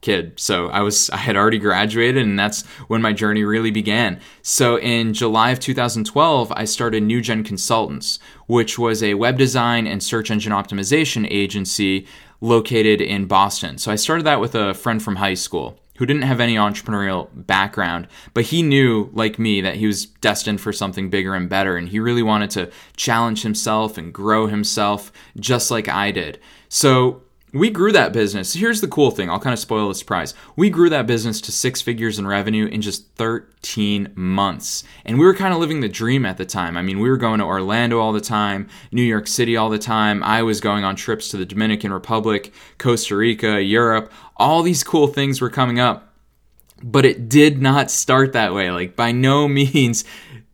kid. 0.00 0.38
So 0.38 0.68
I 0.68 0.80
was 0.80 1.10
I 1.10 1.16
had 1.16 1.36
already 1.36 1.58
graduated 1.58 2.24
and 2.24 2.38
that's 2.38 2.66
when 2.88 3.00
my 3.00 3.12
journey 3.12 3.44
really 3.44 3.70
began. 3.70 4.20
So 4.42 4.78
in 4.78 5.14
July 5.14 5.50
of 5.50 5.60
2012, 5.60 6.52
I 6.54 6.64
started 6.64 7.02
New 7.02 7.20
Gen 7.20 7.44
Consultants, 7.44 8.18
which 8.46 8.78
was 8.78 9.02
a 9.02 9.14
web 9.14 9.38
design 9.38 9.86
and 9.86 10.02
search 10.02 10.30
engine 10.30 10.52
optimization 10.52 11.26
agency 11.30 12.06
located 12.40 13.00
in 13.00 13.26
Boston. 13.26 13.78
So 13.78 13.92
I 13.92 13.96
started 13.96 14.24
that 14.24 14.40
with 14.40 14.54
a 14.54 14.74
friend 14.74 15.00
from 15.00 15.16
high 15.16 15.34
school 15.34 15.78
who 16.02 16.06
didn't 16.06 16.22
have 16.22 16.40
any 16.40 16.56
entrepreneurial 16.56 17.28
background, 17.32 18.08
but 18.34 18.42
he 18.42 18.60
knew, 18.60 19.08
like 19.12 19.38
me, 19.38 19.60
that 19.60 19.76
he 19.76 19.86
was 19.86 20.06
destined 20.06 20.60
for 20.60 20.72
something 20.72 21.10
bigger 21.10 21.32
and 21.32 21.48
better. 21.48 21.76
And 21.76 21.88
he 21.88 22.00
really 22.00 22.24
wanted 22.24 22.50
to 22.50 22.72
challenge 22.96 23.44
himself 23.44 23.96
and 23.96 24.12
grow 24.12 24.48
himself 24.48 25.12
just 25.38 25.70
like 25.70 25.88
I 25.88 26.10
did. 26.10 26.40
So 26.68 27.22
we 27.52 27.68
grew 27.68 27.92
that 27.92 28.14
business. 28.14 28.54
Here's 28.54 28.80
the 28.80 28.88
cool 28.88 29.10
thing 29.10 29.28
I'll 29.28 29.38
kind 29.38 29.52
of 29.52 29.58
spoil 29.58 29.88
the 29.88 29.94
surprise. 29.94 30.34
We 30.56 30.70
grew 30.70 30.88
that 30.88 31.06
business 31.06 31.40
to 31.42 31.52
six 31.52 31.82
figures 31.82 32.18
in 32.18 32.26
revenue 32.26 32.66
in 32.66 32.80
just 32.80 33.06
13 33.16 34.12
months. 34.14 34.84
And 35.04 35.18
we 35.18 35.26
were 35.26 35.34
kind 35.34 35.52
of 35.52 35.60
living 35.60 35.80
the 35.80 35.88
dream 35.88 36.24
at 36.24 36.38
the 36.38 36.46
time. 36.46 36.76
I 36.76 36.82
mean, 36.82 36.98
we 36.98 37.10
were 37.10 37.18
going 37.18 37.40
to 37.40 37.44
Orlando 37.44 38.00
all 38.00 38.12
the 38.12 38.22
time, 38.22 38.68
New 38.90 39.02
York 39.02 39.26
City 39.26 39.56
all 39.56 39.68
the 39.68 39.78
time. 39.78 40.22
I 40.22 40.42
was 40.42 40.60
going 40.60 40.84
on 40.84 40.96
trips 40.96 41.28
to 41.28 41.36
the 41.36 41.44
Dominican 41.44 41.92
Republic, 41.92 42.54
Costa 42.78 43.16
Rica, 43.16 43.60
Europe. 43.60 44.10
All 44.38 44.62
these 44.62 44.82
cool 44.82 45.08
things 45.08 45.40
were 45.40 45.50
coming 45.50 45.78
up. 45.78 46.08
But 46.82 47.04
it 47.04 47.28
did 47.28 47.62
not 47.62 47.92
start 47.92 48.32
that 48.32 48.54
way. 48.54 48.70
Like, 48.70 48.96
by 48.96 49.12
no 49.12 49.46
means 49.48 50.04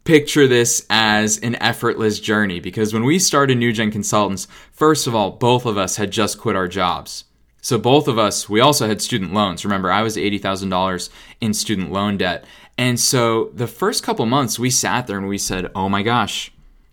picture 0.09 0.49
this 0.49 0.87
as 0.89 1.37
an 1.41 1.55
effortless 1.57 2.19
journey 2.19 2.61
because 2.61 2.95
when 2.95 3.05
we 3.05 3.19
started 3.19 3.59
New 3.59 3.71
Gen 3.75 3.91
Consultants, 3.91 4.49
first 4.73 5.07
of 5.07 5.15
all, 5.15 5.33
both 5.33 5.67
of 5.67 5.77
us 5.77 5.97
had 5.97 6.11
just 6.11 6.39
quit 6.39 6.57
our 6.57 6.67
jobs. 6.67 7.25
So 7.61 7.77
both 7.77 8.09
of 8.09 8.19
us, 8.19 8.49
we 8.49 8.59
also 8.59 8.89
had 8.89 9.03
student 9.03 9.35
loans. 9.35 9.67
Remember, 9.67 9.93
I 9.93 10.01
was 10.01 10.17
$80,000 10.17 11.11
in 11.43 11.53
student 11.53 11.93
loan 11.93 12.17
debt. 12.17 12.47
And 12.79 12.99
so 12.99 13.51
the 13.53 13.67
first 13.67 14.03
couple 14.03 14.25
months 14.25 14.59
we 14.59 14.71
sat 14.71 15.07
there 15.07 15.19
and 15.19 15.29
we 15.29 15.37
said, 15.37 15.71
"Oh 15.75 15.91
my 15.91 16.03
gosh, 16.03 16.53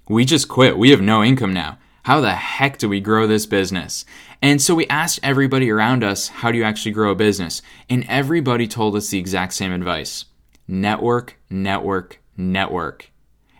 we 0.10 0.26
just 0.26 0.50
quit. 0.50 0.78
We 0.78 0.90
have 0.90 1.00
no 1.00 1.24
income 1.24 1.54
now. 1.54 1.78
How 2.04 2.20
the 2.20 2.34
heck 2.34 2.80
do 2.80 2.90
we 2.90 3.00
grow 3.00 3.28
this 3.28 3.46
business?" 3.46 4.04
And 4.42 4.62
so 4.62 4.76
we 4.76 4.88
asked 4.88 5.22
everybody 5.24 5.72
around 5.72 6.04
us, 6.04 6.28
"How 6.28 6.52
do 6.52 6.58
you 6.58 6.66
actually 6.66 6.92
grow 6.92 7.12
a 7.12 7.16
business?" 7.16 7.62
And 7.90 8.06
everybody 8.10 8.68
told 8.68 8.94
us 8.94 9.08
the 9.08 9.20
exact 9.20 9.54
same 9.54 9.72
advice. 9.72 10.26
Network, 10.68 11.38
network, 11.50 12.20
network. 12.38 13.12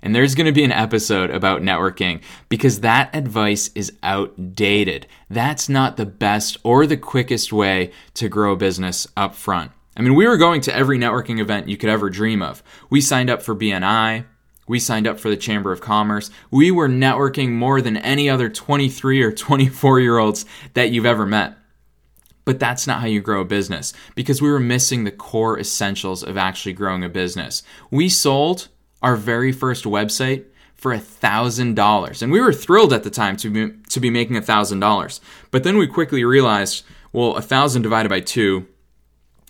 And 0.02 0.16
there's 0.16 0.36
going 0.36 0.46
to 0.46 0.52
be 0.52 0.64
an 0.64 0.72
episode 0.72 1.32
about 1.32 1.64
networking 1.64 2.22
because 2.48 2.82
that 2.82 3.16
advice 3.16 3.72
is 3.74 3.92
outdated. 4.04 5.08
That's 5.32 5.68
not 5.68 5.98
the 5.98 6.06
best 6.06 6.58
or 6.64 6.86
the 6.86 6.96
quickest 6.96 7.52
way 7.52 7.92
to 8.14 8.30
grow 8.30 8.54
a 8.54 8.58
business 8.58 9.08
up 9.18 9.34
front. 9.34 9.72
I 9.98 10.02
mean, 10.02 10.14
we 10.14 10.28
were 10.28 10.38
going 10.38 10.62
to 10.62 10.76
every 10.76 11.00
networking 11.00 11.40
event 11.40 11.70
you 11.70 11.78
could 11.78 11.90
ever 11.90 12.12
dream 12.12 12.44
of. 12.44 12.62
We 12.90 13.02
signed 13.02 13.32
up 13.32 13.42
for 13.42 13.56
BNI. 13.56 14.26
We 14.68 14.80
signed 14.80 15.08
up 15.08 15.20
for 15.20 15.30
the 15.30 15.38
Chamber 15.38 15.72
of 15.72 15.82
Commerce. 15.82 16.30
We 16.52 16.70
were 16.70 16.90
networking 16.90 17.54
more 17.54 17.82
than 17.82 17.98
any 17.98 18.30
other 18.30 18.50
23 18.50 19.24
or 19.24 19.32
24 19.32 20.00
year 20.02 20.18
olds 20.20 20.46
that 20.76 20.92
you've 20.92 21.06
ever 21.06 21.26
met. 21.26 21.58
But 22.46 22.60
that's 22.60 22.86
not 22.86 23.02
how 23.02 23.08
you 23.08 23.22
grow 23.22 23.42
a 23.42 23.46
business 23.46 23.92
because 24.14 24.42
we 24.42 24.50
were 24.50 24.60
missing 24.60 25.04
the 25.04 25.12
core 25.12 25.60
essentials 25.60 26.24
of 26.24 26.38
actually 26.38 26.74
growing 26.74 27.04
a 27.04 27.10
business. 27.10 27.64
We 27.90 28.08
sold 28.08 28.68
our 29.02 29.16
very 29.16 29.52
first 29.52 29.84
website 29.84 30.46
for 30.76 30.94
a 30.94 31.00
thousand 31.00 31.76
dollars, 31.76 32.22
and 32.22 32.32
we 32.32 32.40
were 32.42 32.54
thrilled 32.54 32.94
at 32.94 33.04
the 33.04 33.10
time 33.10 33.38
to 33.38 33.50
be, 33.50 33.74
to 33.90 34.00
be 34.00 34.10
making 34.10 34.38
a 34.38 34.42
thousand 34.42 34.80
dollars. 34.80 35.20
But 35.50 35.64
then 35.64 35.78
we 35.78 35.88
quickly 35.88 36.24
realized, 36.24 36.84
well, 37.12 37.36
a 37.36 37.42
thousand 37.42 37.82
divided 37.82 38.10
by 38.10 38.20
two 38.20 38.68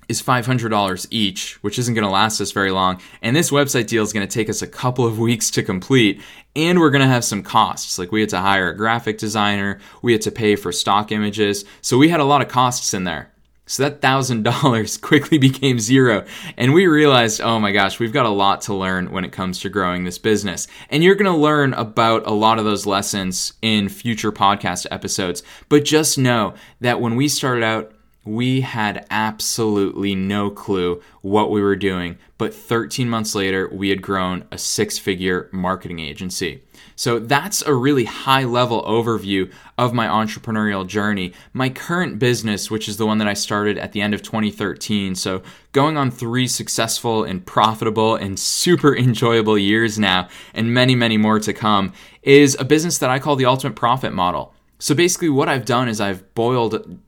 is 0.07 0.21
$500 0.21 1.07
each, 1.09 1.55
which 1.63 1.79
isn't 1.79 1.93
going 1.93 2.05
to 2.05 2.11
last 2.11 2.41
us 2.41 2.51
very 2.51 2.71
long. 2.71 3.01
And 3.21 3.35
this 3.35 3.51
website 3.51 3.87
deal 3.87 4.03
is 4.03 4.13
going 4.13 4.27
to 4.27 4.33
take 4.33 4.49
us 4.49 4.61
a 4.61 4.67
couple 4.67 5.05
of 5.05 5.19
weeks 5.19 5.49
to 5.51 5.63
complete. 5.63 6.21
And 6.55 6.79
we're 6.79 6.91
going 6.91 7.01
to 7.01 7.07
have 7.07 7.25
some 7.25 7.43
costs. 7.43 7.99
Like 7.99 8.11
we 8.11 8.21
had 8.21 8.29
to 8.29 8.39
hire 8.39 8.69
a 8.69 8.77
graphic 8.77 9.17
designer, 9.17 9.79
we 10.01 10.11
had 10.13 10.21
to 10.21 10.31
pay 10.31 10.55
for 10.55 10.71
stock 10.71 11.11
images. 11.11 11.65
So 11.81 11.97
we 11.97 12.09
had 12.09 12.19
a 12.19 12.25
lot 12.25 12.41
of 12.41 12.47
costs 12.47 12.93
in 12.93 13.03
there. 13.03 13.31
So 13.67 13.83
that 13.83 14.01
$1,000 14.01 15.01
quickly 15.01 15.37
became 15.37 15.79
zero. 15.79 16.25
And 16.55 16.73
we 16.73 16.85
realized, 16.85 17.41
oh 17.41 17.59
my 17.59 17.71
gosh, 17.71 17.99
we've 17.99 18.13
got 18.13 18.27
a 18.27 18.29
lot 18.29 18.61
to 18.61 18.75
learn 18.75 19.11
when 19.11 19.25
it 19.25 19.31
comes 19.31 19.59
to 19.61 19.69
growing 19.69 20.03
this 20.03 20.19
business. 20.19 20.67
And 20.89 21.03
you're 21.03 21.15
going 21.15 21.31
to 21.31 21.37
learn 21.37 21.73
about 21.73 22.27
a 22.27 22.33
lot 22.33 22.59
of 22.59 22.65
those 22.65 22.85
lessons 22.85 23.53
in 23.63 23.89
future 23.89 24.31
podcast 24.31 24.85
episodes. 24.91 25.41
But 25.67 25.83
just 25.83 26.17
know 26.17 26.53
that 26.81 27.01
when 27.01 27.15
we 27.15 27.27
started 27.27 27.63
out, 27.63 27.91
we 28.25 28.61
had 28.61 29.05
absolutely 29.11 30.15
no 30.15 30.49
clue 30.49 31.01
what 31.21 31.51
we 31.51 31.61
were 31.61 31.75
doing, 31.75 32.17
but 32.37 32.53
13 32.53 33.07
months 33.07 33.35
later, 33.35 33.69
we 33.71 33.89
had 33.89 34.01
grown 34.01 34.45
a 34.51 34.57
six 34.57 34.97
figure 34.97 35.47
marketing 35.51 35.99
agency. 35.99 36.63
So 36.95 37.19
that's 37.19 37.61
a 37.61 37.73
really 37.73 38.05
high 38.05 38.43
level 38.43 38.81
overview 38.83 39.51
of 39.77 39.93
my 39.93 40.07
entrepreneurial 40.07 40.87
journey. 40.87 41.33
My 41.53 41.69
current 41.69 42.19
business, 42.19 42.71
which 42.71 42.87
is 42.87 42.97
the 42.97 43.05
one 43.05 43.19
that 43.19 43.27
I 43.27 43.33
started 43.33 43.77
at 43.77 43.91
the 43.91 44.01
end 44.01 44.13
of 44.13 44.21
2013, 44.21 45.15
so 45.15 45.43
going 45.71 45.97
on 45.97 46.09
three 46.09 46.47
successful 46.47 47.23
and 47.23 47.45
profitable 47.45 48.15
and 48.15 48.39
super 48.39 48.95
enjoyable 48.97 49.57
years 49.57 49.99
now, 49.99 50.29
and 50.53 50.73
many, 50.73 50.95
many 50.95 51.17
more 51.17 51.39
to 51.39 51.53
come, 51.53 51.93
is 52.23 52.57
a 52.59 52.65
business 52.65 52.97
that 52.97 53.09
I 53.09 53.19
call 53.19 53.35
the 53.35 53.45
ultimate 53.45 53.75
profit 53.75 54.13
model. 54.13 54.53
So 54.79 54.93
basically, 54.93 55.29
what 55.29 55.47
I've 55.47 55.65
done 55.65 55.87
is 55.87 56.01
I've 56.01 56.33
boiled 56.35 56.99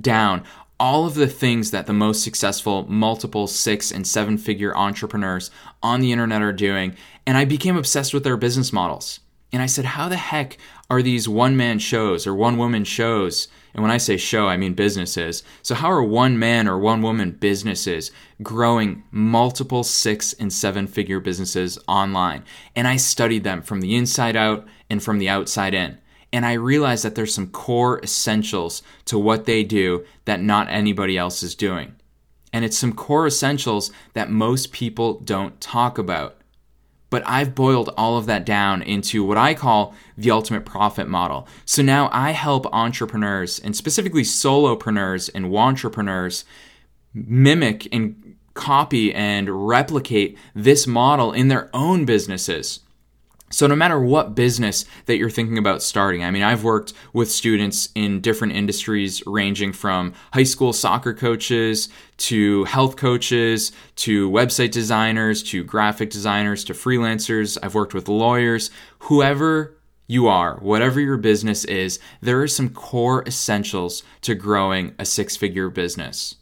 down 0.00 0.44
all 0.82 1.06
of 1.06 1.14
the 1.14 1.28
things 1.28 1.70
that 1.70 1.86
the 1.86 1.92
most 1.92 2.24
successful 2.24 2.84
multiple 2.88 3.46
six 3.46 3.92
and 3.92 4.04
seven 4.04 4.36
figure 4.36 4.76
entrepreneurs 4.76 5.48
on 5.80 6.00
the 6.00 6.10
internet 6.10 6.42
are 6.42 6.52
doing. 6.52 6.96
And 7.24 7.38
I 7.38 7.44
became 7.44 7.76
obsessed 7.76 8.12
with 8.12 8.24
their 8.24 8.36
business 8.36 8.72
models. 8.72 9.20
And 9.52 9.62
I 9.62 9.66
said, 9.66 9.84
how 9.84 10.08
the 10.08 10.16
heck 10.16 10.58
are 10.90 11.00
these 11.00 11.28
one 11.28 11.56
man 11.56 11.78
shows 11.78 12.26
or 12.26 12.34
one 12.34 12.56
woman 12.56 12.82
shows? 12.82 13.46
And 13.74 13.82
when 13.82 13.92
I 13.92 13.98
say 13.98 14.16
show, 14.16 14.48
I 14.48 14.56
mean 14.56 14.74
businesses. 14.74 15.44
So, 15.62 15.74
how 15.74 15.90
are 15.90 16.02
one 16.02 16.38
man 16.38 16.66
or 16.66 16.78
one 16.78 17.00
woman 17.00 17.30
businesses 17.30 18.10
growing 18.42 19.04
multiple 19.10 19.84
six 19.84 20.32
and 20.32 20.52
seven 20.52 20.86
figure 20.86 21.20
businesses 21.20 21.78
online? 21.86 22.44
And 22.74 22.88
I 22.88 22.96
studied 22.96 23.44
them 23.44 23.62
from 23.62 23.80
the 23.80 23.94
inside 23.94 24.36
out 24.36 24.66
and 24.90 25.02
from 25.02 25.18
the 25.18 25.28
outside 25.28 25.74
in 25.74 25.98
and 26.32 26.46
I 26.46 26.54
realize 26.54 27.02
that 27.02 27.14
there's 27.14 27.34
some 27.34 27.48
core 27.48 28.00
essentials 28.02 28.82
to 29.06 29.18
what 29.18 29.44
they 29.44 29.62
do 29.62 30.04
that 30.24 30.40
not 30.40 30.68
anybody 30.70 31.18
else 31.18 31.42
is 31.42 31.54
doing. 31.54 31.94
And 32.52 32.64
it's 32.64 32.78
some 32.78 32.92
core 32.92 33.26
essentials 33.26 33.90
that 34.14 34.30
most 34.30 34.72
people 34.72 35.20
don't 35.20 35.60
talk 35.60 35.98
about. 35.98 36.38
But 37.10 37.22
I've 37.26 37.54
boiled 37.54 37.92
all 37.98 38.16
of 38.16 38.24
that 38.26 38.46
down 38.46 38.80
into 38.80 39.22
what 39.22 39.36
I 39.36 39.52
call 39.52 39.94
the 40.16 40.30
ultimate 40.30 40.64
profit 40.64 41.08
model. 41.08 41.46
So 41.66 41.82
now 41.82 42.08
I 42.10 42.30
help 42.30 42.66
entrepreneurs 42.72 43.58
and 43.58 43.76
specifically 43.76 44.22
solopreneurs 44.22 45.30
and 45.34 45.54
entrepreneurs 45.54 46.46
mimic 47.12 47.86
and 47.92 48.36
copy 48.54 49.14
and 49.14 49.68
replicate 49.68 50.38
this 50.54 50.86
model 50.86 51.32
in 51.32 51.48
their 51.48 51.68
own 51.74 52.06
businesses. 52.06 52.80
So, 53.52 53.66
no 53.66 53.76
matter 53.76 54.00
what 54.00 54.34
business 54.34 54.86
that 55.04 55.18
you're 55.18 55.28
thinking 55.28 55.58
about 55.58 55.82
starting, 55.82 56.24
I 56.24 56.30
mean, 56.30 56.42
I've 56.42 56.64
worked 56.64 56.94
with 57.12 57.30
students 57.30 57.90
in 57.94 58.22
different 58.22 58.54
industries 58.54 59.22
ranging 59.26 59.74
from 59.74 60.14
high 60.32 60.42
school 60.42 60.72
soccer 60.72 61.12
coaches 61.12 61.90
to 62.16 62.64
health 62.64 62.96
coaches 62.96 63.70
to 63.96 64.30
website 64.30 64.70
designers 64.70 65.42
to 65.44 65.62
graphic 65.62 66.08
designers 66.08 66.64
to 66.64 66.72
freelancers. 66.72 67.58
I've 67.62 67.74
worked 67.74 67.92
with 67.92 68.08
lawyers, 68.08 68.70
whoever 69.00 69.76
you 70.06 70.28
are, 70.28 70.56
whatever 70.56 70.98
your 70.98 71.18
business 71.18 71.66
is, 71.66 71.98
there 72.22 72.40
are 72.40 72.48
some 72.48 72.70
core 72.70 73.22
essentials 73.26 74.02
to 74.22 74.34
growing 74.34 74.94
a 74.98 75.04
six 75.04 75.36
figure 75.36 75.68
business. 75.68 76.36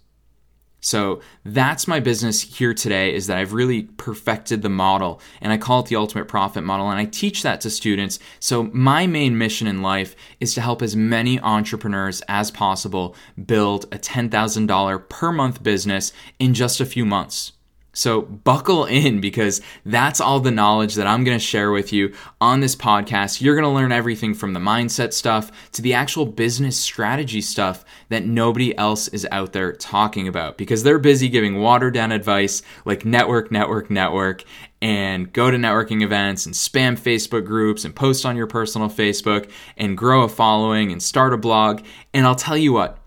So 0.81 1.21
that's 1.45 1.87
my 1.87 2.01
business 2.01 2.40
here 2.40 2.75
today 2.75 3.14
is 3.14 3.27
that 3.27 3.38
I've 3.38 3.53
really 3.53 3.83
perfected 3.83 4.62
the 4.62 4.69
model 4.69 5.21
and 5.40 5.53
I 5.53 5.59
call 5.59 5.81
it 5.81 5.87
the 5.87 5.97
ultimate 5.97 6.27
profit 6.27 6.64
model 6.64 6.90
and 6.90 6.99
I 6.99 7.05
teach 7.05 7.43
that 7.43 7.61
to 7.62 7.71
students. 7.71 8.19
So 8.40 8.64
my 8.73 9.07
main 9.07 9.37
mission 9.37 9.66
in 9.66 9.83
life 9.83 10.16
is 10.40 10.55
to 10.55 10.61
help 10.61 10.83
as 10.83 10.97
many 10.97 11.38
entrepreneurs 11.40 12.23
as 12.29 12.51
possible 12.51 13.14
build 13.47 13.85
a 13.93 13.99
$10,000 13.99 15.09
per 15.09 15.33
month 15.33 15.62
business 15.62 16.12
in 16.38 16.55
just 16.55 16.81
a 16.81 16.87
few 16.87 17.05
months. 17.05 17.53
So 17.92 18.22
buckle 18.22 18.85
in 18.85 19.20
because 19.20 19.61
that's 19.85 20.20
all 20.20 20.40
the 20.40 20.50
knowledge 20.50 20.94
that 20.94 21.07
I'm 21.07 21.24
going 21.24 21.38
to 21.38 21.44
share 21.44 21.72
with 21.72 21.92
you 21.92 22.14
on 22.40 22.61
this 22.61 22.76
podcast. 22.76 23.40
You're 23.40 23.57
going 23.57 23.64
to 23.64 23.70
learn 23.70 23.92
everything 23.92 24.35
from 24.35 24.53
the 24.53 24.61
mindset 24.61 25.12
stuff 25.12 25.50
to 25.72 25.83
the 25.83 25.94
actual 25.94 26.26
business 26.26 26.76
strategy 26.76 27.40
stuff 27.40 27.85
that 28.09 28.24
nobody 28.24 28.76
else 28.79 29.09
is 29.09 29.26
out 29.33 29.53
there 29.53 29.72
talking 29.72 30.29
about 30.29 30.57
because 30.57 30.83
they're 30.83 30.98
busy 30.98 31.29
giving 31.29 31.59
watered 31.61 31.94
down 31.94 32.12
advice 32.12 32.62
like 32.85 33.05
network, 33.05 33.50
network, 33.50 33.90
network 33.90 34.44
and 34.83 35.33
go 35.33 35.50
to 35.50 35.57
networking 35.57 36.03
events 36.03 36.46
and 36.46 36.55
spam 36.55 36.98
Facebook 36.98 37.44
groups 37.44 37.85
and 37.85 37.94
post 37.94 38.24
on 38.24 38.37
your 38.37 38.46
personal 38.46 38.88
Facebook 38.88 39.50
and 39.76 39.96
grow 39.96 40.22
a 40.22 40.29
following 40.29 40.90
and 40.90 41.03
start 41.03 41.35
a 41.35 41.37
blog. 41.37 41.83
And 42.14 42.26
I'll 42.26 42.35
tell 42.35 42.57
you 42.57 42.72
what, 42.72 43.00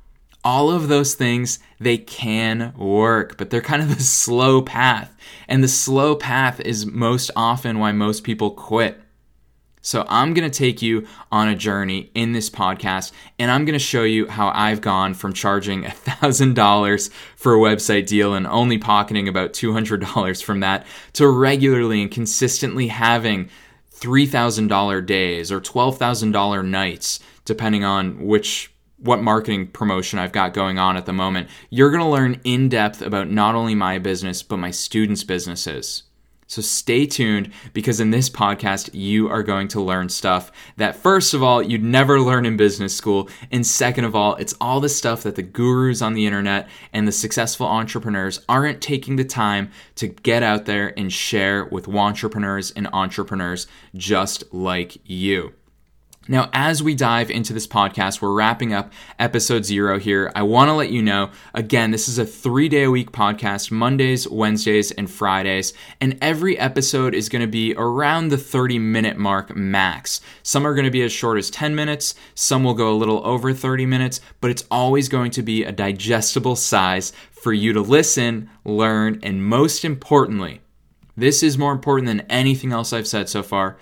all 0.44 0.72
of 0.72 0.88
those 0.88 1.14
things, 1.14 1.60
they 1.80 1.98
can 1.98 2.74
work, 2.78 3.38
but 3.38 3.50
they're 3.50 3.62
kind 3.62 3.82
of 3.82 3.96
the 3.96 4.04
slow 4.04 4.62
path. 4.62 5.16
And 5.48 5.64
the 5.64 5.68
slow 5.68 6.16
path 6.16 6.60
is 6.60 6.86
most 6.86 7.32
often 7.36 7.80
why 7.80 7.92
most 7.92 8.24
people 8.24 8.52
quit. 8.52 9.00
So 9.86 10.06
I'm 10.08 10.34
going 10.34 10.50
to 10.50 10.58
take 10.58 10.82
you 10.82 11.06
on 11.30 11.50
a 11.50 11.58
journey 11.58 12.10
in 12.16 12.32
this 12.32 12.50
podcast 12.50 13.12
and 13.38 13.52
I'm 13.52 13.66
going 13.66 13.74
to 13.74 13.80
show 13.80 14.04
you 14.04 14.28
how 14.30 14.50
I've 14.56 14.80
gone 14.80 15.14
from 15.14 15.34
charging 15.34 15.84
$1,000 15.84 17.10
for 17.36 17.54
a 17.54 17.58
website 17.58 18.08
deal 18.08 18.34
and 18.34 18.48
only 18.48 18.78
pocketing 18.78 19.28
about 19.28 19.52
$200 19.52 20.42
from 20.42 20.62
that 20.62 20.88
to 21.14 21.28
regularly 21.28 22.02
and 22.02 22.10
consistently 22.10 22.88
having 22.88 23.50
$3,000 23.94 25.06
days 25.06 25.52
or 25.52 25.60
$12,000 25.60 26.66
nights, 26.66 27.20
depending 27.44 27.84
on 27.84 28.26
which 28.26 28.73
what 29.04 29.22
marketing 29.22 29.68
promotion 29.68 30.18
I've 30.18 30.32
got 30.32 30.54
going 30.54 30.80
on 30.80 30.98
at 30.98 31.06
the 31.06 31.14
moment, 31.14 31.50
you're 31.70 31.92
going 31.92 32.04
to 32.04 32.10
learn 32.10 32.40
in 32.44 32.70
depth 32.70 33.02
about 33.02 33.30
not 33.30 33.54
only 33.54 33.76
my 33.76 34.00
business, 34.00 34.42
but 34.42 34.58
my 34.58 34.72
students' 34.72 35.24
businesses. 35.24 36.04
So 36.48 36.62
stay 36.62 37.06
tuned 37.08 37.52
because 37.74 38.00
in 38.00 38.12
this 38.12 38.30
podcast, 38.30 38.92
you 38.94 39.28
are 39.28 39.42
going 39.42 39.68
to 39.70 39.82
learn 39.82 40.10
stuff 40.10 40.52
that, 40.78 40.96
first 40.96 41.34
of 41.34 41.42
all, 41.42 41.64
you'd 41.64 41.84
never 41.84 42.20
learn 42.20 42.46
in 42.46 42.58
business 42.58 42.96
school. 42.96 43.28
And 43.52 43.66
second 43.66 44.06
of 44.06 44.16
all, 44.16 44.36
it's 44.36 44.54
all 44.62 44.80
the 44.80 44.90
stuff 44.90 45.24
that 45.24 45.36
the 45.36 45.42
gurus 45.42 46.02
on 46.02 46.14
the 46.14 46.28
internet 46.28 46.70
and 46.94 47.08
the 47.08 47.12
successful 47.12 47.66
entrepreneurs 47.66 48.40
aren't 48.48 48.82
taking 48.82 49.16
the 49.16 49.26
time 49.26 49.72
to 49.96 50.08
get 50.08 50.44
out 50.44 50.66
there 50.66 50.94
and 50.98 51.12
share 51.12 51.66
with 51.66 51.88
entrepreneurs 51.88 52.72
and 52.72 52.88
entrepreneurs 52.94 53.66
just 53.96 54.44
like 54.54 54.98
you. 55.06 55.54
Now, 56.30 56.50
as 56.54 56.82
we 56.82 56.96
dive 56.96 57.30
into 57.30 57.52
this 57.52 57.68
podcast, 57.68 58.22
we're 58.22 58.32
wrapping 58.32 58.72
up 58.72 58.94
episode 59.20 59.66
zero 59.66 60.00
here. 60.00 60.32
I 60.34 60.44
want 60.44 60.70
to 60.70 60.74
let 60.74 60.90
you 60.90 61.02
know 61.02 61.32
again, 61.54 61.92
this 61.92 62.08
is 62.08 62.18
a 62.18 62.26
three 62.26 62.70
day 62.70 62.84
a 62.84 62.92
week 62.92 63.12
podcast 63.12 63.72
Mondays, 63.72 64.26
Wednesdays, 64.30 64.92
and 64.92 65.12
Fridays. 65.12 65.74
And 66.00 66.18
every 66.22 66.58
episode 66.58 67.14
is 67.14 67.28
going 67.28 67.42
to 67.42 67.48
be 67.48 67.76
around 67.76 68.30
the 68.30 68.38
30 68.38 68.80
minute 68.80 69.18
mark 69.18 69.54
max. 69.54 70.22
Some 70.44 70.66
are 70.66 70.74
going 70.74 70.86
to 70.86 70.92
be 70.92 71.02
as 71.02 71.12
short 71.12 71.38
as 71.38 71.50
10 71.50 71.76
minutes, 71.76 72.16
some 72.36 72.64
will 72.64 72.74
go 72.74 72.94
a 72.94 72.96
little 72.96 73.26
over 73.28 73.54
30 73.54 73.86
minutes, 73.86 74.22
but 74.40 74.50
it's 74.50 74.64
always 74.72 75.10
going 75.10 75.32
to 75.32 75.44
be 75.44 75.66
a 75.66 75.74
digestible 75.74 76.56
size 76.56 77.12
for 77.32 77.52
you 77.52 77.74
to 77.74 77.82
listen, 77.82 78.50
learn, 78.64 79.20
and 79.24 79.46
most 79.46 79.84
importantly, 79.84 80.62
this 81.18 81.44
is 81.44 81.58
more 81.58 81.74
important 81.74 82.08
than 82.08 82.22
anything 82.30 82.72
else 82.72 82.94
I've 82.94 83.08
said 83.08 83.28
so 83.28 83.44
far. 83.44 83.78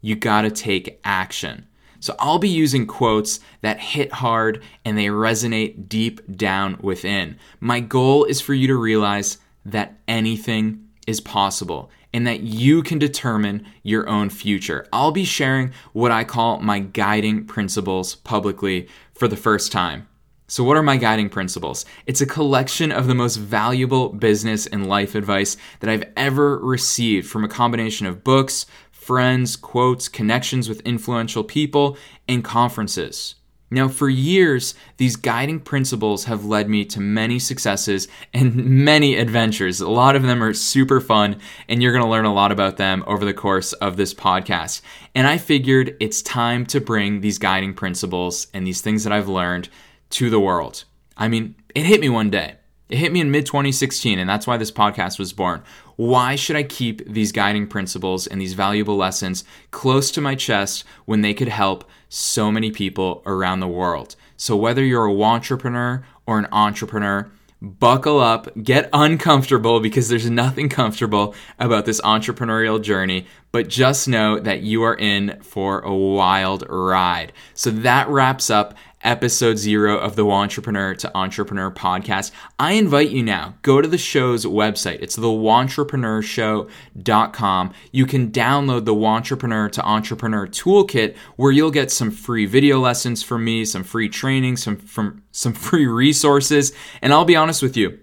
You 0.00 0.16
got 0.16 0.42
to 0.42 0.50
take 0.50 0.98
action. 1.04 1.68
So 2.04 2.14
I'll 2.18 2.38
be 2.38 2.50
using 2.50 2.86
quotes 2.86 3.40
that 3.62 3.80
hit 3.80 4.12
hard 4.12 4.62
and 4.84 4.98
they 4.98 5.06
resonate 5.06 5.88
deep 5.88 6.36
down 6.36 6.76
within. 6.82 7.38
My 7.60 7.80
goal 7.80 8.24
is 8.24 8.42
for 8.42 8.52
you 8.52 8.66
to 8.66 8.76
realize 8.76 9.38
that 9.64 9.98
anything 10.06 10.86
is 11.06 11.22
possible 11.22 11.90
and 12.12 12.26
that 12.26 12.40
you 12.40 12.82
can 12.82 12.98
determine 12.98 13.66
your 13.82 14.06
own 14.06 14.28
future. 14.28 14.86
I'll 14.92 15.12
be 15.12 15.24
sharing 15.24 15.72
what 15.94 16.12
I 16.12 16.24
call 16.24 16.60
my 16.60 16.80
guiding 16.80 17.46
principles 17.46 18.16
publicly 18.16 18.86
for 19.14 19.26
the 19.26 19.38
first 19.38 19.72
time. 19.72 20.06
So, 20.46 20.62
what 20.62 20.76
are 20.76 20.82
my 20.82 20.98
guiding 20.98 21.30
principles? 21.30 21.86
It's 22.06 22.20
a 22.20 22.26
collection 22.26 22.92
of 22.92 23.06
the 23.06 23.14
most 23.14 23.36
valuable 23.36 24.10
business 24.10 24.66
and 24.66 24.86
life 24.86 25.14
advice 25.14 25.56
that 25.80 25.88
I've 25.88 26.04
ever 26.18 26.58
received 26.58 27.30
from 27.30 27.44
a 27.44 27.48
combination 27.48 28.06
of 28.06 28.22
books, 28.22 28.66
friends, 29.04 29.56
quotes, 29.56 30.08
connections 30.08 30.68
with 30.68 30.80
influential 30.80 31.44
people, 31.44 31.96
and 32.26 32.42
conferences. 32.42 33.34
Now, 33.70 33.88
for 33.88 34.08
years, 34.08 34.74
these 34.98 35.16
guiding 35.16 35.58
principles 35.58 36.24
have 36.24 36.44
led 36.44 36.68
me 36.68 36.84
to 36.86 37.00
many 37.00 37.38
successes 37.38 38.08
and 38.32 38.54
many 38.84 39.16
adventures. 39.16 39.80
A 39.80 39.90
lot 39.90 40.16
of 40.16 40.22
them 40.22 40.42
are 40.42 40.54
super 40.54 41.00
fun, 41.00 41.40
and 41.68 41.82
you're 41.82 41.92
going 41.92 42.04
to 42.04 42.10
learn 42.10 42.24
a 42.24 42.32
lot 42.32 42.52
about 42.52 42.76
them 42.76 43.02
over 43.06 43.24
the 43.24 43.34
course 43.34 43.72
of 43.74 43.96
this 43.96 44.14
podcast. 44.14 44.80
And 45.14 45.26
I 45.26 45.38
figured 45.38 45.96
it's 45.98 46.22
time 46.22 46.66
to 46.66 46.80
bring 46.80 47.20
these 47.20 47.38
guiding 47.38 47.74
principles 47.74 48.46
and 48.54 48.66
these 48.66 48.80
things 48.80 49.04
that 49.04 49.12
I've 49.12 49.28
learned 49.28 49.68
to 50.10 50.30
the 50.30 50.40
world. 50.40 50.84
I 51.16 51.28
mean, 51.28 51.56
it 51.74 51.84
hit 51.84 52.00
me 52.00 52.08
one 52.08 52.30
day. 52.30 52.56
It 52.90 52.98
hit 52.98 53.12
me 53.12 53.20
in 53.20 53.30
mid 53.30 53.46
2016, 53.46 54.18
and 54.18 54.28
that's 54.28 54.46
why 54.46 54.58
this 54.58 54.70
podcast 54.70 55.18
was 55.18 55.32
born. 55.32 55.62
Why 55.96 56.36
should 56.36 56.56
I 56.56 56.64
keep 56.64 57.06
these 57.10 57.32
guiding 57.32 57.66
principles 57.66 58.26
and 58.26 58.38
these 58.40 58.52
valuable 58.52 58.96
lessons 58.96 59.44
close 59.70 60.10
to 60.10 60.20
my 60.20 60.34
chest 60.34 60.84
when 61.06 61.22
they 61.22 61.32
could 61.32 61.48
help 61.48 61.88
so 62.10 62.52
many 62.52 62.70
people 62.70 63.22
around 63.24 63.60
the 63.60 63.68
world? 63.68 64.16
So 64.36 64.54
whether 64.54 64.84
you're 64.84 65.06
a 65.06 65.14
wantrepreneur 65.14 66.02
or 66.26 66.38
an 66.38 66.48
entrepreneur, 66.52 67.30
buckle 67.62 68.20
up, 68.20 68.48
get 68.62 68.90
uncomfortable 68.92 69.80
because 69.80 70.08
there's 70.08 70.28
nothing 70.28 70.68
comfortable 70.68 71.34
about 71.58 71.86
this 71.86 72.02
entrepreneurial 72.02 72.82
journey, 72.82 73.26
but 73.50 73.68
just 73.68 74.08
know 74.08 74.38
that 74.38 74.60
you 74.60 74.82
are 74.82 74.96
in 74.96 75.40
for 75.40 75.80
a 75.80 75.94
wild 75.94 76.64
ride. 76.68 77.32
So 77.54 77.70
that 77.70 78.08
wraps 78.08 78.50
up 78.50 78.74
episode 79.04 79.58
zero 79.58 79.98
of 79.98 80.16
the 80.16 80.24
Wantrepreneur 80.24 80.96
to 80.98 81.16
Entrepreneur 81.16 81.70
podcast. 81.70 82.32
I 82.58 82.72
invite 82.72 83.10
you 83.10 83.22
now, 83.22 83.54
go 83.62 83.80
to 83.80 83.88
the 83.88 83.98
show's 83.98 84.44
website. 84.44 84.98
It's 85.00 85.14
the 85.16 85.28
wantrepreneurshow.com. 85.28 87.72
You 87.92 88.06
can 88.06 88.32
download 88.32 88.84
the 88.84 88.94
Wantrepreneur 88.94 89.72
to 89.72 89.84
Entrepreneur 89.84 90.46
toolkit 90.46 91.16
where 91.36 91.52
you'll 91.52 91.70
get 91.70 91.92
some 91.92 92.10
free 92.10 92.46
video 92.46 92.80
lessons 92.80 93.22
from 93.22 93.44
me, 93.44 93.64
some 93.64 93.84
free 93.84 94.08
training, 94.08 94.56
some 94.56 94.76
from 94.76 95.22
some 95.30 95.52
free 95.52 95.86
resources. 95.86 96.72
And 97.02 97.12
I'll 97.12 97.24
be 97.24 97.36
honest 97.36 97.62
with 97.62 97.76
you, 97.76 98.00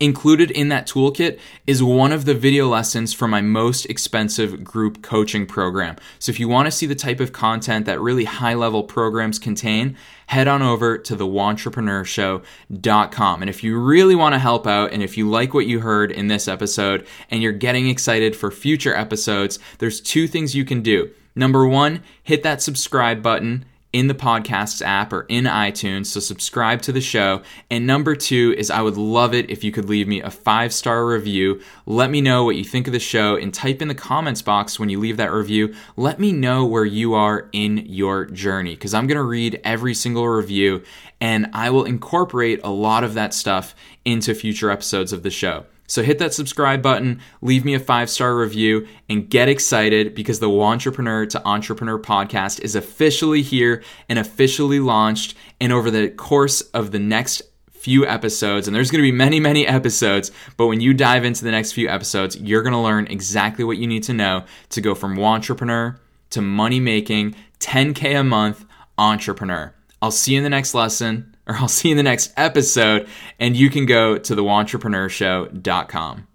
Included 0.00 0.52
in 0.52 0.68
that 0.68 0.86
toolkit 0.86 1.40
is 1.66 1.82
one 1.82 2.12
of 2.12 2.24
the 2.24 2.34
video 2.34 2.68
lessons 2.68 3.12
for 3.12 3.26
my 3.26 3.40
most 3.40 3.84
expensive 3.86 4.62
group 4.62 5.02
coaching 5.02 5.44
program. 5.44 5.96
So 6.20 6.30
if 6.30 6.38
you 6.38 6.48
want 6.48 6.66
to 6.66 6.70
see 6.70 6.86
the 6.86 6.94
type 6.94 7.18
of 7.18 7.32
content 7.32 7.84
that 7.86 8.00
really 8.00 8.24
high 8.24 8.54
level 8.54 8.84
programs 8.84 9.40
contain, 9.40 9.96
head 10.28 10.46
on 10.46 10.62
over 10.62 10.98
to 10.98 11.16
thewantrepreneurshow.com. 11.16 13.42
And 13.42 13.50
if 13.50 13.64
you 13.64 13.76
really 13.76 14.14
want 14.14 14.34
to 14.34 14.38
help 14.38 14.68
out 14.68 14.92
and 14.92 15.02
if 15.02 15.18
you 15.18 15.28
like 15.28 15.52
what 15.52 15.66
you 15.66 15.80
heard 15.80 16.12
in 16.12 16.28
this 16.28 16.46
episode 16.46 17.04
and 17.28 17.42
you're 17.42 17.50
getting 17.50 17.88
excited 17.88 18.36
for 18.36 18.52
future 18.52 18.94
episodes, 18.94 19.58
there's 19.78 20.00
two 20.00 20.28
things 20.28 20.54
you 20.54 20.64
can 20.64 20.80
do. 20.80 21.10
Number 21.34 21.66
one, 21.66 22.04
hit 22.22 22.44
that 22.44 22.62
subscribe 22.62 23.20
button 23.20 23.64
in 23.92 24.06
the 24.06 24.14
podcasts 24.14 24.82
app 24.82 25.12
or 25.12 25.22
in 25.28 25.44
iTunes. 25.44 26.06
So 26.06 26.20
subscribe 26.20 26.82
to 26.82 26.92
the 26.92 27.00
show. 27.00 27.42
And 27.70 27.86
number 27.86 28.14
two 28.14 28.54
is 28.58 28.70
I 28.70 28.82
would 28.82 28.96
love 28.96 29.32
it 29.32 29.50
if 29.50 29.64
you 29.64 29.72
could 29.72 29.88
leave 29.88 30.06
me 30.06 30.20
a 30.20 30.30
five 30.30 30.72
star 30.72 31.06
review. 31.06 31.60
Let 31.86 32.10
me 32.10 32.20
know 32.20 32.44
what 32.44 32.56
you 32.56 32.64
think 32.64 32.86
of 32.86 32.92
the 32.92 32.98
show 32.98 33.36
and 33.36 33.52
type 33.52 33.80
in 33.80 33.88
the 33.88 33.94
comments 33.94 34.42
box 34.42 34.78
when 34.78 34.90
you 34.90 35.00
leave 35.00 35.16
that 35.16 35.32
review. 35.32 35.74
Let 35.96 36.20
me 36.20 36.32
know 36.32 36.66
where 36.66 36.84
you 36.84 37.14
are 37.14 37.48
in 37.52 37.78
your 37.86 38.26
journey 38.26 38.74
because 38.74 38.92
I'm 38.92 39.06
going 39.06 39.16
to 39.16 39.22
read 39.22 39.60
every 39.64 39.94
single 39.94 40.28
review 40.28 40.82
and 41.20 41.48
I 41.52 41.70
will 41.70 41.84
incorporate 41.84 42.60
a 42.62 42.70
lot 42.70 43.04
of 43.04 43.14
that 43.14 43.32
stuff 43.32 43.74
into 44.04 44.34
future 44.34 44.70
episodes 44.70 45.12
of 45.12 45.22
the 45.22 45.30
show. 45.30 45.64
So 45.88 46.02
hit 46.02 46.18
that 46.18 46.34
subscribe 46.34 46.82
button, 46.82 47.20
leave 47.40 47.64
me 47.64 47.74
a 47.74 47.80
five 47.80 48.10
star 48.10 48.36
review, 48.36 48.86
and 49.08 49.28
get 49.28 49.48
excited 49.48 50.14
because 50.14 50.38
the 50.38 50.48
Wantrepreneur 50.48 51.28
to 51.30 51.48
Entrepreneur 51.48 51.98
podcast 51.98 52.60
is 52.60 52.76
officially 52.76 53.42
here 53.42 53.82
and 54.08 54.18
officially 54.18 54.80
launched. 54.80 55.34
And 55.60 55.72
over 55.72 55.90
the 55.90 56.10
course 56.10 56.60
of 56.60 56.92
the 56.92 56.98
next 56.98 57.42
few 57.70 58.06
episodes, 58.06 58.68
and 58.68 58.76
there's 58.76 58.90
going 58.90 59.02
to 59.02 59.10
be 59.10 59.16
many, 59.16 59.40
many 59.40 59.66
episodes, 59.66 60.30
but 60.58 60.66
when 60.66 60.80
you 60.80 60.92
dive 60.92 61.24
into 61.24 61.42
the 61.42 61.50
next 61.50 61.72
few 61.72 61.88
episodes, 61.88 62.36
you're 62.36 62.62
going 62.62 62.74
to 62.74 62.78
learn 62.78 63.06
exactly 63.06 63.64
what 63.64 63.78
you 63.78 63.86
need 63.86 64.02
to 64.02 64.12
know 64.12 64.44
to 64.68 64.80
go 64.82 64.94
from 64.94 65.16
wantrepreneur 65.16 65.98
to 66.30 66.42
money 66.42 66.80
making, 66.80 67.34
10K 67.60 68.20
a 68.20 68.22
month 68.22 68.66
entrepreneur. 68.98 69.72
I'll 70.02 70.10
see 70.10 70.32
you 70.32 70.38
in 70.38 70.44
the 70.44 70.50
next 70.50 70.74
lesson 70.74 71.34
or 71.48 71.56
I'll 71.56 71.68
see 71.68 71.88
you 71.88 71.92
in 71.92 71.96
the 71.96 72.02
next 72.02 72.34
episode. 72.36 73.08
And 73.40 73.56
you 73.56 73.70
can 73.70 73.86
go 73.86 74.18
to 74.18 74.36
thewantrepreneurshow.com. 74.36 76.26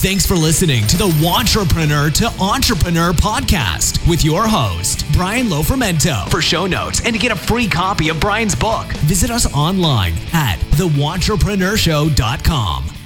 Thanks 0.00 0.24
for 0.24 0.34
listening 0.34 0.86
to 0.86 0.96
the 0.96 1.08
Wantrepreneur 1.08 2.14
to 2.14 2.28
Entrepreneur 2.42 3.12
podcast 3.12 4.08
with 4.08 4.24
your 4.24 4.48
host, 4.48 5.04
Brian 5.12 5.48
Lofermento. 5.48 6.26
For 6.30 6.40
show 6.40 6.66
notes 6.66 7.04
and 7.04 7.14
to 7.14 7.20
get 7.20 7.32
a 7.32 7.36
free 7.36 7.68
copy 7.68 8.08
of 8.08 8.18
Brian's 8.18 8.54
book, 8.54 8.86
visit 9.04 9.30
us 9.30 9.44
online 9.52 10.14
at 10.32 10.56
thewantrepreneurshow.com. 10.72 12.99